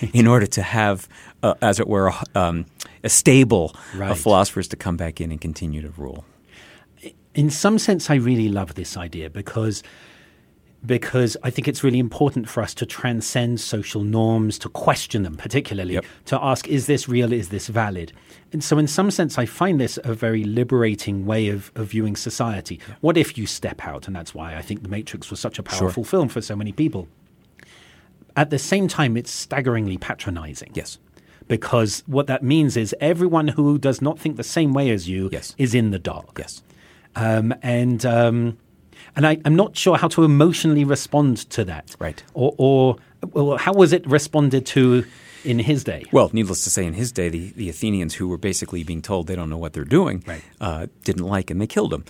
in 0.12 0.26
order 0.26 0.46
to 0.46 0.62
have, 0.62 1.08
uh, 1.42 1.54
as 1.62 1.78
it 1.80 1.88
were, 1.88 2.08
a, 2.08 2.24
um, 2.34 2.66
a 3.02 3.08
stable 3.08 3.74
Right. 3.96 4.10
of 4.10 4.18
philosophers 4.18 4.68
to 4.68 4.76
come 4.76 4.96
back 4.96 5.20
in 5.20 5.30
and 5.30 5.40
continue 5.40 5.82
to 5.82 5.90
rule. 5.96 6.24
in 7.34 7.50
some 7.50 7.78
sense, 7.78 8.10
I 8.10 8.14
really 8.14 8.48
love 8.48 8.74
this 8.74 8.96
idea 8.96 9.28
because 9.30 9.82
because 10.86 11.34
I 11.42 11.48
think 11.50 11.66
it's 11.66 11.82
really 11.82 11.98
important 11.98 12.46
for 12.48 12.62
us 12.62 12.74
to 12.74 12.84
transcend 12.84 13.58
social 13.58 14.02
norms, 14.02 14.58
to 14.58 14.68
question 14.68 15.22
them, 15.22 15.34
particularly 15.36 15.94
Yep. 15.94 16.04
to 16.26 16.44
ask, 16.44 16.68
is 16.68 16.86
this 16.86 17.08
real? 17.08 17.32
Is 17.32 17.48
this 17.48 17.68
valid? 17.68 18.12
And 18.52 18.62
so, 18.62 18.76
in 18.78 18.86
some 18.86 19.10
sense, 19.10 19.38
I 19.38 19.46
find 19.46 19.80
this 19.80 19.98
a 20.04 20.12
very 20.12 20.44
liberating 20.44 21.24
way 21.24 21.48
of, 21.48 21.72
of 21.74 21.88
viewing 21.88 22.16
society. 22.16 22.78
What 23.00 23.16
if 23.16 23.38
you 23.38 23.46
step 23.46 23.86
out? 23.86 24.06
And 24.06 24.14
that's 24.14 24.34
why 24.34 24.56
I 24.56 24.62
think 24.62 24.82
The 24.82 24.88
Matrix 24.90 25.30
was 25.30 25.40
such 25.40 25.58
a 25.58 25.62
powerful 25.62 26.04
film 26.04 26.28
for 26.28 26.42
so 26.42 26.54
many 26.54 26.70
people. 26.72 27.08
At 28.36 28.50
the 28.50 28.58
same 28.58 28.88
time, 28.88 29.16
it's 29.16 29.30
staggeringly 29.30 29.96
patronizing. 29.98 30.70
Yes. 30.74 30.98
Because 31.46 32.02
what 32.06 32.26
that 32.26 32.42
means 32.42 32.76
is 32.76 32.94
everyone 33.00 33.48
who 33.48 33.78
does 33.78 34.00
not 34.00 34.18
think 34.18 34.36
the 34.36 34.42
same 34.42 34.72
way 34.72 34.90
as 34.90 35.08
you 35.08 35.28
Yes. 35.30 35.54
is 35.58 35.74
in 35.74 35.90
the 35.90 35.98
dark. 35.98 36.36
Yes. 36.38 36.62
Um, 37.16 37.54
and 37.62 38.04
um, 38.06 38.56
and 39.14 39.26
I, 39.26 39.38
I'm 39.44 39.54
not 39.54 39.76
sure 39.76 39.96
how 39.96 40.08
to 40.08 40.24
emotionally 40.24 40.84
respond 40.84 41.36
to 41.50 41.64
that. 41.66 41.94
Right. 42.00 42.22
Or, 42.32 42.54
or 42.58 42.96
well, 43.32 43.56
how 43.58 43.72
was 43.74 43.92
it 43.92 44.04
responded 44.06 44.66
to 44.66 45.04
in 45.44 45.58
his 45.60 45.84
day? 45.84 46.04
Well, 46.10 46.30
needless 46.32 46.64
to 46.64 46.70
say, 46.70 46.84
in 46.86 46.94
his 46.94 47.12
day, 47.12 47.28
the, 47.28 47.50
the 47.50 47.68
Athenians, 47.68 48.14
who 48.14 48.26
were 48.28 48.38
basically 48.38 48.82
being 48.82 49.02
told 49.02 49.26
they 49.26 49.36
don't 49.36 49.50
know 49.50 49.58
what 49.58 49.74
they're 49.74 49.84
doing, 49.84 50.24
Right. 50.26 50.42
uh, 50.60 50.86
didn't 51.04 51.26
like 51.26 51.50
him. 51.50 51.58
They 51.58 51.66
killed 51.66 51.92
him. 51.92 52.04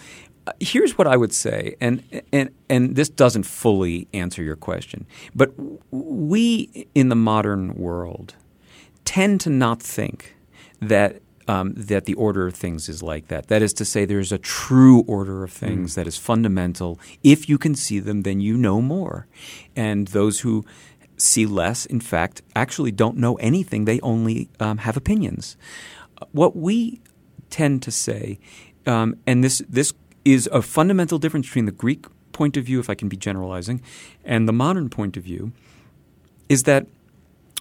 Here's 0.61 0.99
what 0.99 1.07
I 1.07 1.17
would 1.17 1.33
say, 1.33 1.75
and, 1.81 2.03
and, 2.33 2.51
and 2.69 2.97
this 2.97 3.09
doesn't 3.09 3.45
fully 3.45 4.09
answer 4.13 4.43
your 4.43 4.57
question, 4.57 5.07
but 5.35 5.53
we 5.91 6.87
in 6.95 7.09
the 7.09 7.17
modern 7.17 7.75
world 7.75 8.35
tend 9.05 9.41
to 9.43 9.51
not 9.51 9.83
think 9.83 10.37
that 10.81 11.23
um, 11.47 11.75
that 11.75 12.07
the 12.07 12.15
order 12.15 12.47
of 12.47 12.55
things 12.55 12.89
is 12.89 13.03
like 13.03 13.29
that. 13.29 13.49
That 13.49 13.63
is 13.63 13.73
to 13.75 13.85
say, 13.85 14.05
there's 14.05 14.33
a 14.33 14.39
true 14.39 15.01
order 15.07 15.45
of 15.45 15.53
things 15.53 15.95
that 15.95 16.07
is 16.07 16.17
fundamental. 16.17 16.99
If 17.23 17.49
you 17.49 17.59
can 17.59 17.75
see 17.75 17.99
them, 17.99 18.23
then 18.23 18.41
you 18.41 18.57
know 18.57 18.81
more. 18.81 19.27
And 19.77 20.09
those 20.09 20.41
who 20.41 20.65
see 21.17 21.47
less, 21.47 21.87
in 21.87 22.01
fact, 22.01 22.43
actually 22.57 22.93
don't 22.93 23.17
know 23.17 23.35
anything. 23.37 23.85
They 23.85 24.01
only 24.01 24.49
um, 24.59 24.79
have 24.79 24.97
opinions. 24.97 25.57
What 26.33 26.57
we 26.57 27.01
tend 27.51 27.83
to 27.83 27.91
say, 27.91 28.39
um, 28.87 29.17
and 29.27 29.45
this 29.45 29.63
this 29.69 29.93
is 30.25 30.49
a 30.53 30.63
fundamental 30.63 31.19
difference 31.19 31.47
between 31.47 31.67
the 31.67 31.73
Greek 31.73 32.07
point 32.33 32.57
of 32.57 32.65
view, 32.65 32.81
if 32.81 32.91
I 32.91 32.95
can 32.95 33.09
be 33.09 33.17
generalizing, 33.17 33.81
and 34.25 34.49
the 34.49 34.53
modern 34.53 34.89
point 34.89 35.17
of 35.17 35.23
view, 35.23 35.53
is 36.49 36.65
that 36.65 36.87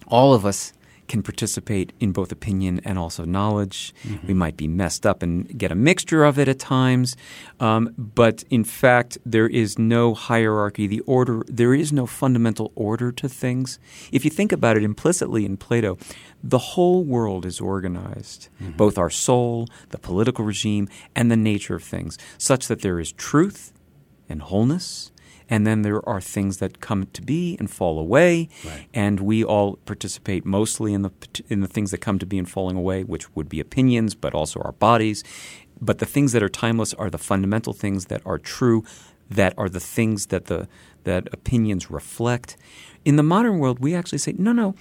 all 0.07 0.33
of 0.33 0.45
us 0.45 0.73
can 1.07 1.23
participate 1.23 1.93
in 1.99 2.11
both 2.11 2.31
opinion 2.31 2.81
and 2.83 2.97
also 2.97 3.25
knowledge. 3.25 3.93
We 4.27 4.33
might 4.33 4.57
be 4.57 4.67
messed 4.67 5.05
up 5.05 5.23
and 5.23 5.57
get 5.57 5.71
a 5.71 5.75
mixture 5.75 6.23
of 6.23 6.39
it 6.39 6.47
at 6.47 6.59
times, 6.59 7.15
um, 7.59 7.93
but 7.97 8.43
in 8.49 8.63
fact, 8.63 9.17
there 9.25 9.47
is 9.47 9.77
no 9.77 10.13
hierarchy. 10.13 10.87
The 10.87 11.01
order 11.01 11.43
there 11.47 11.73
is 11.73 11.91
no 11.93 12.05
fundamental 12.05 12.71
order 12.75 13.11
to 13.11 13.29
things. 13.29 13.79
If 14.11 14.25
you 14.25 14.31
think 14.31 14.51
about 14.51 14.77
it 14.77 14.83
implicitly 14.83 15.45
in 15.45 15.57
Plato, 15.57 15.97
the 16.43 16.57
whole 16.57 17.03
world 17.03 17.45
is 17.45 17.61
organized, 17.61 18.49
both 18.75 18.97
our 18.97 19.09
soul, 19.09 19.67
the 19.89 19.97
political 19.97 20.43
regime, 20.43 20.89
and 21.15 21.31
the 21.31 21.37
nature 21.37 21.75
of 21.75 21.83
things, 21.83 22.17
such 22.37 22.67
that 22.67 22.81
there 22.81 22.99
is 22.99 23.11
truth 23.13 23.71
and 24.27 24.41
wholeness 24.41 25.12
and 25.53 25.61
then 25.67 25.79
there 25.87 26.01
are 26.13 26.21
things 26.35 26.53
that 26.61 26.71
come 26.89 27.01
to 27.17 27.21
be 27.33 27.41
and 27.59 27.67
fall 27.79 27.95
away, 28.05 28.33
Right. 28.65 28.87
and 29.05 29.15
we 29.31 29.37
all 29.53 29.69
participate 29.91 30.43
mostly 30.45 30.91
in 30.97 31.01
the 31.07 31.11
in 31.53 31.59
the 31.65 31.71
things 31.75 31.89
that 31.91 32.01
come 32.07 32.17
to 32.19 32.25
be 32.33 32.37
and 32.41 32.49
falling 32.57 32.77
away, 32.83 32.99
which 33.13 33.25
would 33.35 33.49
be 33.55 33.59
opinions, 33.67 34.15
but 34.23 34.33
also 34.39 34.57
our 34.67 34.75
bodies. 34.89 35.23
But 35.87 35.97
the 35.99 36.05
things 36.15 36.31
that 36.33 36.41
are 36.47 36.53
timeless 36.65 36.93
are 37.01 37.09
the 37.09 37.23
fundamental 37.31 37.73
things 37.73 38.05
that 38.11 38.21
are 38.25 38.39
true, 38.55 38.79
that 39.39 39.53
are 39.57 39.69
the 39.77 39.85
things 39.97 40.19
that 40.27 40.43
the 40.45 40.67
that 41.03 41.23
opinions 41.39 41.83
reflect. 41.99 42.49
In 43.05 43.15
the 43.17 43.23
modern 43.35 43.55
world, 43.61 43.77
we 43.79 43.91
actually 43.99 44.19
say, 44.25 44.33
no, 44.37 44.53
no, 44.53 44.73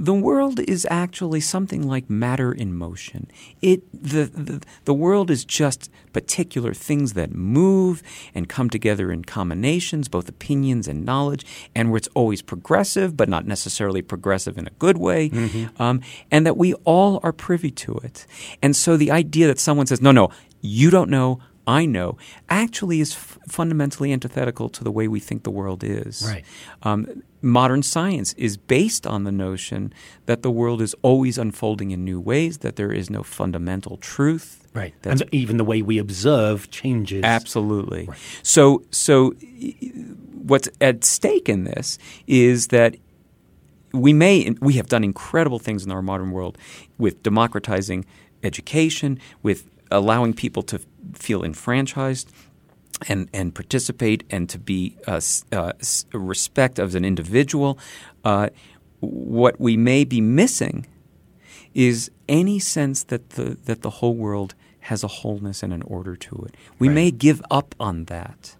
the 0.00 0.14
world 0.14 0.58
is 0.60 0.86
actually 0.90 1.40
something 1.40 1.86
like 1.86 2.08
matter 2.08 2.50
in 2.50 2.74
motion. 2.74 3.30
It 3.60 3.82
the, 3.92 4.24
the 4.24 4.62
the 4.86 4.94
world 4.94 5.30
is 5.30 5.44
just 5.44 5.90
particular 6.14 6.72
things 6.72 7.12
that 7.12 7.34
move 7.34 8.02
and 8.34 8.48
come 8.48 8.70
together 8.70 9.12
in 9.12 9.24
combinations, 9.24 10.08
both 10.08 10.26
opinions 10.26 10.88
and 10.88 11.04
knowledge, 11.04 11.44
and 11.74 11.90
where 11.90 11.98
it's 11.98 12.08
always 12.14 12.40
progressive, 12.40 13.14
but 13.14 13.28
not 13.28 13.46
necessarily 13.46 14.00
progressive 14.00 14.56
in 14.56 14.66
a 14.66 14.70
good 14.78 14.96
way, 14.96 15.30
um, 15.78 16.00
and 16.30 16.46
that 16.46 16.56
we 16.56 16.72
all 16.84 17.20
are 17.22 17.32
privy 17.32 17.70
to 17.70 17.92
it. 18.02 18.26
And 18.62 18.74
so 18.74 18.96
the 18.96 19.10
idea 19.10 19.48
that 19.48 19.58
someone 19.60 19.86
says, 19.86 20.00
"No, 20.00 20.12
no, 20.12 20.30
you 20.62 20.88
don't 20.90 21.10
know." 21.10 21.40
I 21.66 21.84
know, 21.86 22.16
actually 22.48 23.00
is 23.00 23.12
f- 23.12 23.38
fundamentally 23.46 24.12
antithetical 24.12 24.68
to 24.70 24.82
the 24.82 24.90
way 24.90 25.06
we 25.06 25.20
think 25.20 25.44
the 25.44 25.52
world 25.52 25.84
is. 25.84 26.24
Right. 26.26 26.44
Um, 26.82 27.22
modern 27.42 27.82
science 27.82 28.32
is 28.34 28.56
based 28.56 29.06
on 29.06 29.24
the 29.24 29.32
notion 29.32 29.92
that 30.26 30.42
the 30.42 30.50
world 30.50 30.82
is 30.82 30.94
always 31.02 31.38
unfolding 31.38 31.90
in 31.90 32.04
new 32.04 32.20
ways, 32.20 32.58
that 32.58 32.76
there 32.76 32.92
is 32.92 33.10
no 33.10 33.22
fundamental 33.22 33.96
truth. 33.96 34.68
Right. 34.72 34.94
And 35.04 35.22
even 35.32 35.56
the 35.56 35.64
way 35.64 35.82
we 35.82 35.98
observe 35.98 36.70
changes. 36.70 37.24
Absolutely. 37.24 38.08
So, 38.42 38.84
so 38.90 39.32
what's 40.42 40.68
at 40.80 41.04
stake 41.04 41.48
in 41.48 41.64
this 41.64 41.98
is 42.26 42.68
that 42.68 42.96
we 43.92 44.12
may 44.12 44.54
we 44.60 44.74
have 44.74 44.86
done 44.86 45.02
incredible 45.02 45.58
things 45.58 45.84
in 45.84 45.90
our 45.90 46.02
modern 46.02 46.30
world 46.30 46.56
with 46.98 47.22
democratizing 47.22 48.04
education, 48.42 49.18
with 49.42 49.68
allowing 49.90 50.32
people 50.32 50.62
to 50.62 50.80
feel 51.14 51.42
enfranchised 51.42 52.30
and 53.08 53.28
and 53.32 53.54
participate 53.54 54.24
and 54.30 54.48
to 54.48 54.58
be 54.58 54.96
uh, 55.06 55.20
uh, 55.52 55.72
respect 56.12 56.78
as 56.78 56.94
an 56.94 57.04
individual. 57.04 57.78
Uh, 58.24 58.48
what 59.00 59.60
we 59.60 59.76
may 59.76 60.04
be 60.04 60.20
missing 60.20 60.86
is 61.74 62.10
any 62.28 62.58
sense 62.58 63.04
that 63.04 63.30
the 63.30 63.56
that 63.64 63.82
the 63.82 63.90
whole 63.90 64.14
world 64.14 64.54
has 64.80 65.04
a 65.04 65.08
wholeness 65.08 65.62
and 65.62 65.72
an 65.72 65.82
order 65.82 66.16
to 66.16 66.44
it. 66.46 66.56
We 66.78 66.88
Right. 66.88 66.94
may 66.94 67.10
give 67.10 67.42
up 67.50 67.74
on 67.78 68.04
that 68.06 68.56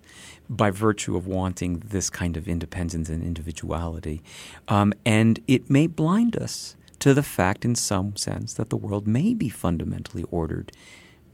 by 0.48 0.70
virtue 0.70 1.16
of 1.16 1.26
wanting 1.26 1.82
this 1.88 2.10
kind 2.10 2.36
of 2.36 2.48
independence 2.48 3.08
and 3.08 3.22
individuality, 3.22 4.20
um, 4.68 4.92
and 5.06 5.40
it 5.46 5.70
may 5.70 5.86
blind 5.86 6.36
us 6.36 6.76
to 6.98 7.14
the 7.14 7.22
fact, 7.22 7.64
in 7.64 7.74
some 7.74 8.16
sense, 8.16 8.52
that 8.54 8.68
the 8.68 8.76
world 8.76 9.06
may 9.06 9.32
be 9.34 9.48
fundamentally 9.48 10.24
ordered. 10.30 10.70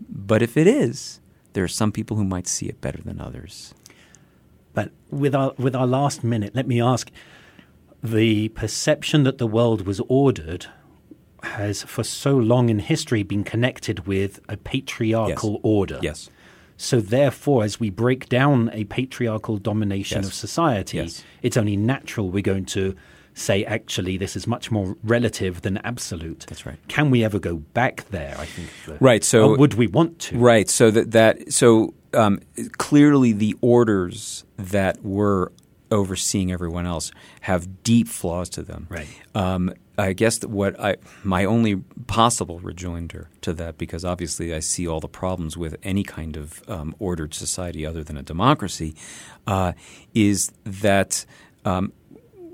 But 0.09 0.43
if 0.43 0.57
it 0.57 0.67
is, 0.67 1.21
there 1.57 1.65
are 1.65 1.69
some 1.69 1.91
people 1.91 2.19
who 2.19 2.25
might 2.25 2.47
see 2.47 2.67
it 2.67 2.83
better 2.83 3.01
than 3.03 3.19
others. 3.19 3.73
But 4.75 4.91
with 5.11 5.35
our 5.35 5.55
with 5.59 5.75
our 5.75 5.87
last 5.87 6.23
minute, 6.23 6.55
let 6.55 6.67
me 6.69 6.83
ask: 6.83 7.11
the 8.05 8.49
perception 8.51 9.25
that 9.25 9.39
the 9.39 9.47
world 9.47 9.87
was 9.87 10.01
ordered 10.07 10.67
has, 11.43 11.83
for 11.83 12.05
so 12.05 12.37
long 12.37 12.69
in 12.69 12.79
history, 12.79 13.23
been 13.23 13.43
connected 13.43 14.07
with 14.07 14.39
a 14.51 14.57
patriarchal 14.59 15.53
Yes. 15.53 15.61
order. 15.63 15.99
Yes. 16.03 16.31
So 16.77 17.01
therefore, 17.01 17.65
as 17.65 17.81
we 17.81 17.89
break 17.89 18.29
down 18.29 18.69
a 18.75 18.85
patriarchal 18.85 19.57
domination 19.57 20.19
Yes. 20.19 20.27
of 20.27 20.35
society, 20.35 20.99
Yes. 20.99 21.25
it's 21.43 21.57
only 21.57 21.77
natural 21.77 22.29
we're 22.31 22.43
going 22.43 22.67
to 22.67 22.95
say, 23.39 23.65
actually, 23.67 24.17
this 24.17 24.35
is 24.35 24.47
much 24.47 24.71
more 24.71 24.97
relative 25.05 25.61
than 25.61 25.77
absolute. 25.85 26.47
That's 26.49 26.65
right. 26.65 26.79
Can 26.89 27.11
we 27.11 27.23
ever 27.23 27.39
go 27.39 27.57
back 27.75 28.09
there? 28.11 28.35
I 28.39 28.47
think. 28.47 28.69
the- 28.87 29.05
Right, 29.05 29.23
so- 29.23 29.51
or 29.51 29.57
would 29.59 29.75
we 29.75 29.87
want 29.87 30.19
to? 30.21 30.39
Right. 30.39 30.69
So 30.71 30.91
that 30.91 31.11
that 31.13 31.53
so 31.53 31.93
um, 32.15 32.41
clearly 32.79 33.33
the 33.33 33.55
orders 33.61 34.45
that 34.57 35.05
were 35.05 35.53
overseeing 35.93 36.51
everyone 36.51 36.87
else 36.87 37.13
have 37.43 37.83
deep 37.85 38.09
flaws 38.09 38.49
to 38.51 38.63
them. 38.63 38.87
Right. 38.91 39.07
Um, 39.35 39.73
I 39.99 40.13
guess 40.15 40.39
that 40.39 40.49
what 40.51 40.79
I 40.81 40.97
my 41.23 41.45
only 41.45 41.77
possible 42.07 42.59
rejoinder 42.61 43.29
to 43.43 43.53
that, 43.55 43.77
because 43.79 44.05
obviously 44.05 44.53
I 44.55 44.61
see 44.61 44.87
all 44.89 45.01
the 45.01 45.09
problems 45.09 45.57
with 45.57 45.77
any 45.83 46.03
kind 46.03 46.37
of 46.37 46.63
um, 46.69 46.95
ordered 46.99 47.35
society 47.35 47.85
other 47.87 48.03
than 48.03 48.17
a 48.17 48.23
democracy, 48.23 48.95
uh, 49.47 49.73
is 50.15 50.51
that 50.65 51.25
um, 51.65 51.93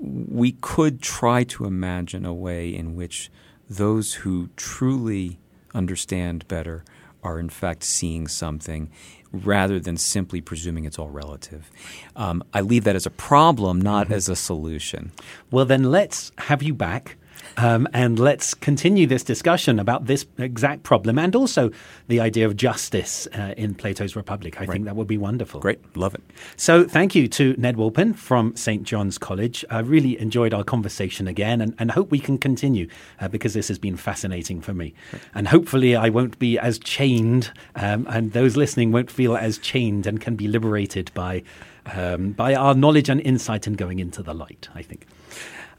we 0.03 0.51
could 0.59 1.01
try 1.01 1.43
to 1.45 1.65
imagine 1.65 2.25
a 2.25 2.33
way 2.33 2.67
in 2.73 2.95
which 2.95 3.31
those 3.69 4.15
who 4.15 4.49
truly 4.57 5.39
understand 5.73 6.45
better 6.47 6.83
are 7.23 7.39
in 7.39 7.49
fact 7.49 7.83
seeing 7.83 8.27
something 8.27 8.91
rather 9.31 9.79
than 9.79 9.95
simply 9.95 10.41
presuming 10.41 10.83
it's 10.85 10.99
all 10.99 11.09
relative. 11.09 11.71
Um, 12.15 12.43
I 12.53 12.61
leave 12.61 12.83
that 12.83 12.95
as 12.95 13.05
a 13.05 13.09
problem, 13.09 13.79
not 13.81 14.11
as 14.11 14.27
a 14.27 14.35
solution. 14.35 15.11
Well, 15.49 15.65
then 15.65 15.83
let's 15.85 16.31
have 16.37 16.61
you 16.61 16.73
back. 16.73 17.17
Um, 17.57 17.87
and 17.93 18.17
let's 18.17 18.53
continue 18.53 19.05
this 19.05 19.23
discussion 19.23 19.79
about 19.79 20.05
this 20.05 20.25
exact 20.37 20.83
problem 20.83 21.19
and 21.19 21.35
also 21.35 21.71
the 22.07 22.19
idea 22.19 22.45
of 22.45 22.55
justice 22.55 23.27
uh, 23.33 23.53
in 23.57 23.75
Plato's 23.75 24.15
Republic. 24.15 24.59
I 24.59 24.65
think 24.65 24.85
that 24.85 24.95
would 24.95 25.07
be 25.07 25.17
wonderful. 25.17 25.59
Great, 25.59 25.79
love 25.95 26.15
it. 26.15 26.21
So, 26.55 26.85
thank 26.85 27.15
you 27.15 27.27
to 27.29 27.55
Ned 27.57 27.75
Wolpin 27.75 28.15
from 28.15 28.55
St. 28.55 28.83
John's 28.83 29.17
College. 29.17 29.63
I 29.69 29.79
really 29.79 30.19
enjoyed 30.19 30.53
our 30.53 30.63
conversation 30.63 31.27
again 31.27 31.61
and, 31.61 31.75
and 31.77 31.91
hope 31.91 32.09
we 32.11 32.19
can 32.19 32.37
continue 32.37 32.87
uh, 33.19 33.27
because 33.27 33.53
this 33.53 33.67
has 33.67 33.77
been 33.77 33.97
fascinating 33.97 34.61
for 34.61 34.73
me. 34.73 34.93
And 35.35 35.47
hopefully, 35.47 35.95
I 35.95 36.09
won't 36.09 36.39
be 36.39 36.57
as 36.57 36.79
chained, 36.79 37.51
um, 37.75 38.07
and 38.09 38.31
those 38.31 38.57
listening 38.57 38.91
won't 38.91 39.11
feel 39.11 39.35
as 39.37 39.57
chained 39.57 40.07
and 40.07 40.19
can 40.19 40.35
be 40.35 40.47
liberated 40.47 41.11
by, 41.13 41.43
um, 41.85 42.31
by 42.31 42.55
our 42.55 42.73
knowledge 42.73 43.09
and 43.09 43.21
insight 43.21 43.67
and 43.67 43.77
going 43.77 43.99
into 43.99 44.23
the 44.23 44.33
light, 44.33 44.69
I 44.73 44.81
think. 44.81 45.05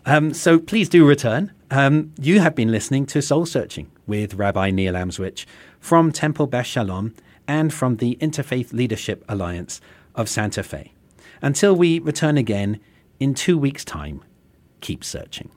Um, 0.06 0.34
so 0.34 0.58
please 0.58 0.88
do 0.88 1.06
return. 1.06 1.52
Um, 1.76 2.12
you 2.20 2.38
have 2.38 2.54
been 2.54 2.70
listening 2.70 3.04
to 3.06 3.20
Soul 3.20 3.46
Searching 3.46 3.90
with 4.06 4.34
Rabbi 4.34 4.70
Neil 4.70 4.94
Amswych 4.94 5.44
from 5.80 6.12
Temple 6.12 6.46
Beth 6.46 6.66
Shalom 6.66 7.16
and 7.48 7.74
from 7.74 7.96
the 7.96 8.16
Interfaith 8.20 8.72
Leadership 8.72 9.24
Alliance 9.28 9.80
of 10.14 10.28
Santa 10.28 10.62
Fe. 10.62 10.92
Until 11.42 11.74
we 11.74 11.98
return 11.98 12.38
again 12.38 12.78
in 13.18 13.34
two 13.34 13.58
weeks' 13.58 13.84
time, 13.84 14.22
keep 14.82 15.02
searching. 15.02 15.50